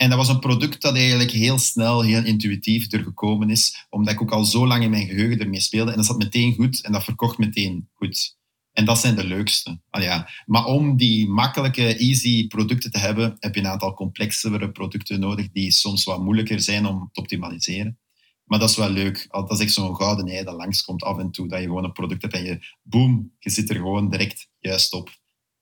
[0.01, 4.13] En dat was een product dat eigenlijk heel snel, heel intuïtief er gekomen is, omdat
[4.13, 5.91] ik ook al zo lang in mijn geheugen ermee speelde.
[5.91, 8.37] En dat zat meteen goed en dat verkocht meteen goed.
[8.71, 9.81] En dat zijn de leukste.
[9.89, 10.29] Ah, ja.
[10.45, 15.51] Maar om die makkelijke, easy producten te hebben, heb je een aantal complexere producten nodig
[15.51, 17.99] die soms wat moeilijker zijn om te optimaliseren.
[18.43, 19.27] Maar dat is wel leuk.
[19.29, 21.47] Dat is echt zo'n gouden ei dat langskomt af en toe.
[21.47, 24.93] Dat je gewoon een product hebt en je, boom, je zit er gewoon direct juist
[24.93, 25.09] op.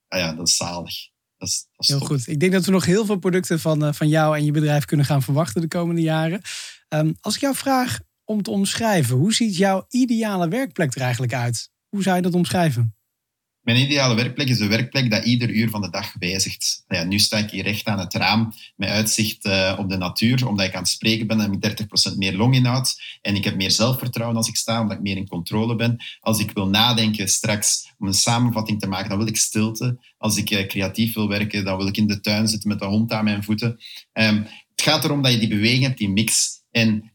[0.07, 1.09] Ah ja, dat is zalig.
[1.39, 2.27] Dat is, dat is heel goed.
[2.27, 4.85] Ik denk dat we nog heel veel producten van, uh, van jou en je bedrijf
[4.85, 6.41] kunnen gaan verwachten de komende jaren.
[6.89, 11.33] Um, als ik jou vraag om te omschrijven, hoe ziet jouw ideale werkplek er eigenlijk
[11.33, 11.69] uit?
[11.89, 12.98] Hoe zou je dat omschrijven?
[13.69, 16.83] Mijn ideale werkplek is een werkplek dat ieder uur van de dag wijzigt.
[16.87, 20.47] Ja, nu sta ik hier recht aan het raam met uitzicht uh, op de natuur.
[20.47, 23.01] Omdat ik aan het spreken ben, heb ik 30% meer longinhoud.
[23.21, 25.97] En ik heb meer zelfvertrouwen als ik sta, omdat ik meer in controle ben.
[26.19, 29.97] Als ik wil nadenken straks om een samenvatting te maken, dan wil ik stilte.
[30.17, 32.85] Als ik uh, creatief wil werken, dan wil ik in de tuin zitten met de
[32.85, 33.79] hond aan mijn voeten.
[34.13, 36.61] Um, het gaat erom dat je die beweging hebt, die mix.
[36.71, 37.11] En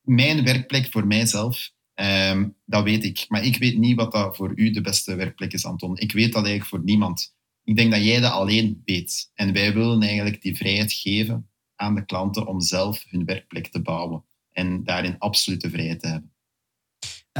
[0.00, 3.24] mijn werkplek voor mijzelf Um, dat weet ik.
[3.28, 5.98] Maar ik weet niet wat dat voor u de beste werkplek is, Anton.
[5.98, 7.34] Ik weet dat eigenlijk voor niemand.
[7.64, 9.30] Ik denk dat jij dat alleen weet.
[9.34, 13.82] En wij willen eigenlijk die vrijheid geven aan de klanten om zelf hun werkplek te
[13.82, 14.24] bouwen.
[14.52, 16.34] En daarin absolute vrijheid te hebben.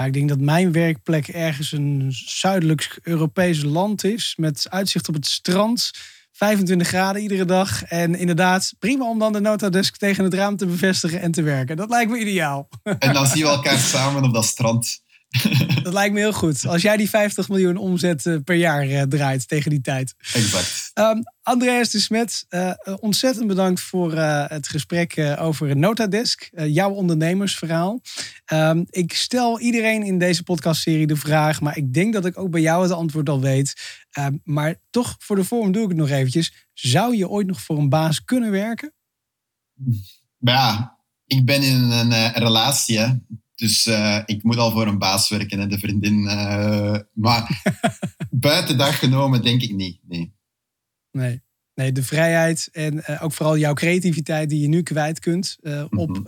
[0.04, 4.34] Ik denk dat mijn werkplek ergens een zuidelijk Europees land is.
[4.36, 5.90] Met uitzicht op het strand
[6.36, 7.82] 25 graden iedere dag.
[7.82, 11.76] En inderdaad, prima om dan de notadesk tegen het raam te bevestigen en te werken.
[11.76, 12.68] Dat lijkt me ideaal.
[12.98, 15.04] En dan zien we elkaar samen op dat strand.
[15.82, 16.66] Dat lijkt me heel goed.
[16.66, 20.14] Als jij die 50 miljoen omzet eh, per jaar uh, draait tegen die tijd.
[20.32, 20.85] Exact.
[20.98, 26.50] Um, Andreas de Smet, uh, ontzettend bedankt voor het gesprek over Notadesk.
[26.52, 28.00] jouw ondernemersverhaal.
[28.52, 32.50] Um, ik stel iedereen in deze podcastserie de vraag, maar ik denk dat ik ook
[32.50, 33.74] bij jou het antwoord al weet.
[34.18, 36.68] Um, maar toch, voor de vorm doe ik het nog eventjes.
[36.72, 38.92] Zou je ooit nog voor een baas kunnen werken?
[40.38, 42.98] Ja, ik ben in een relatie.
[42.98, 43.12] Hè.
[43.56, 46.18] Dus uh, ik moet al voor een baas werken, hè, de vriendin.
[46.18, 47.62] Uh, maar
[48.30, 49.98] buiten dag genomen denk ik niet.
[50.02, 50.35] Nee.
[51.16, 51.44] Nee.
[51.74, 55.56] Nee, de vrijheid en uh, ook vooral jouw creativiteit die je nu kwijt kunt
[55.90, 56.24] op mm -hmm.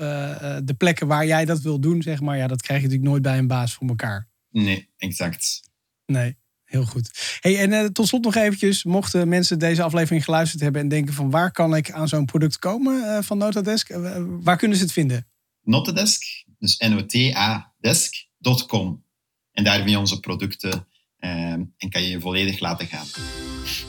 [0.65, 2.37] de plekken waar jij dat wil doen, zeg maar.
[2.37, 4.29] Ja, dat krijg je natuurlijk nooit bij een baas voor elkaar.
[4.51, 5.71] Nee, exact.
[6.07, 7.39] Nee, heel goed.
[7.41, 11.31] Hey, en tot slot nog eventjes, mochten mensen deze aflevering geluisterd hebben en denken van
[11.31, 13.89] waar kan ik aan zo'n product komen van Notadesk,
[14.27, 15.27] waar kunnen ze het vinden?
[15.63, 16.23] Notadesk,
[16.59, 19.05] dus notadesk.com.
[19.53, 20.87] En daar vind je onze producten
[21.19, 23.07] eh, en kan je je volledig laten gaan.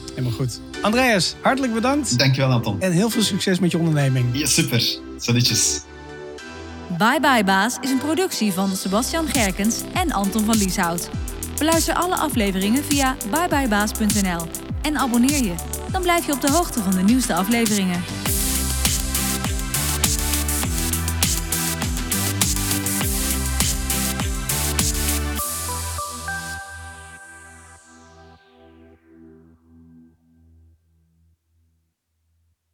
[0.09, 0.59] Helemaal goed.
[0.81, 2.19] Andreas, hartelijk bedankt.
[2.19, 2.81] Dankjewel, Anton.
[2.81, 4.25] En heel veel succes met je onderneming.
[4.31, 4.99] Ja, super.
[5.17, 5.81] Salutjes.
[6.97, 11.09] Bye Bye Baas is een productie van Sebastian Gerkens en Anton van Lieshout.
[11.57, 14.47] Beluister alle afleveringen via byebyebaas.nl
[14.81, 15.53] en abonneer je.
[15.91, 18.03] Dan blijf je op de hoogte van de nieuwste afleveringen.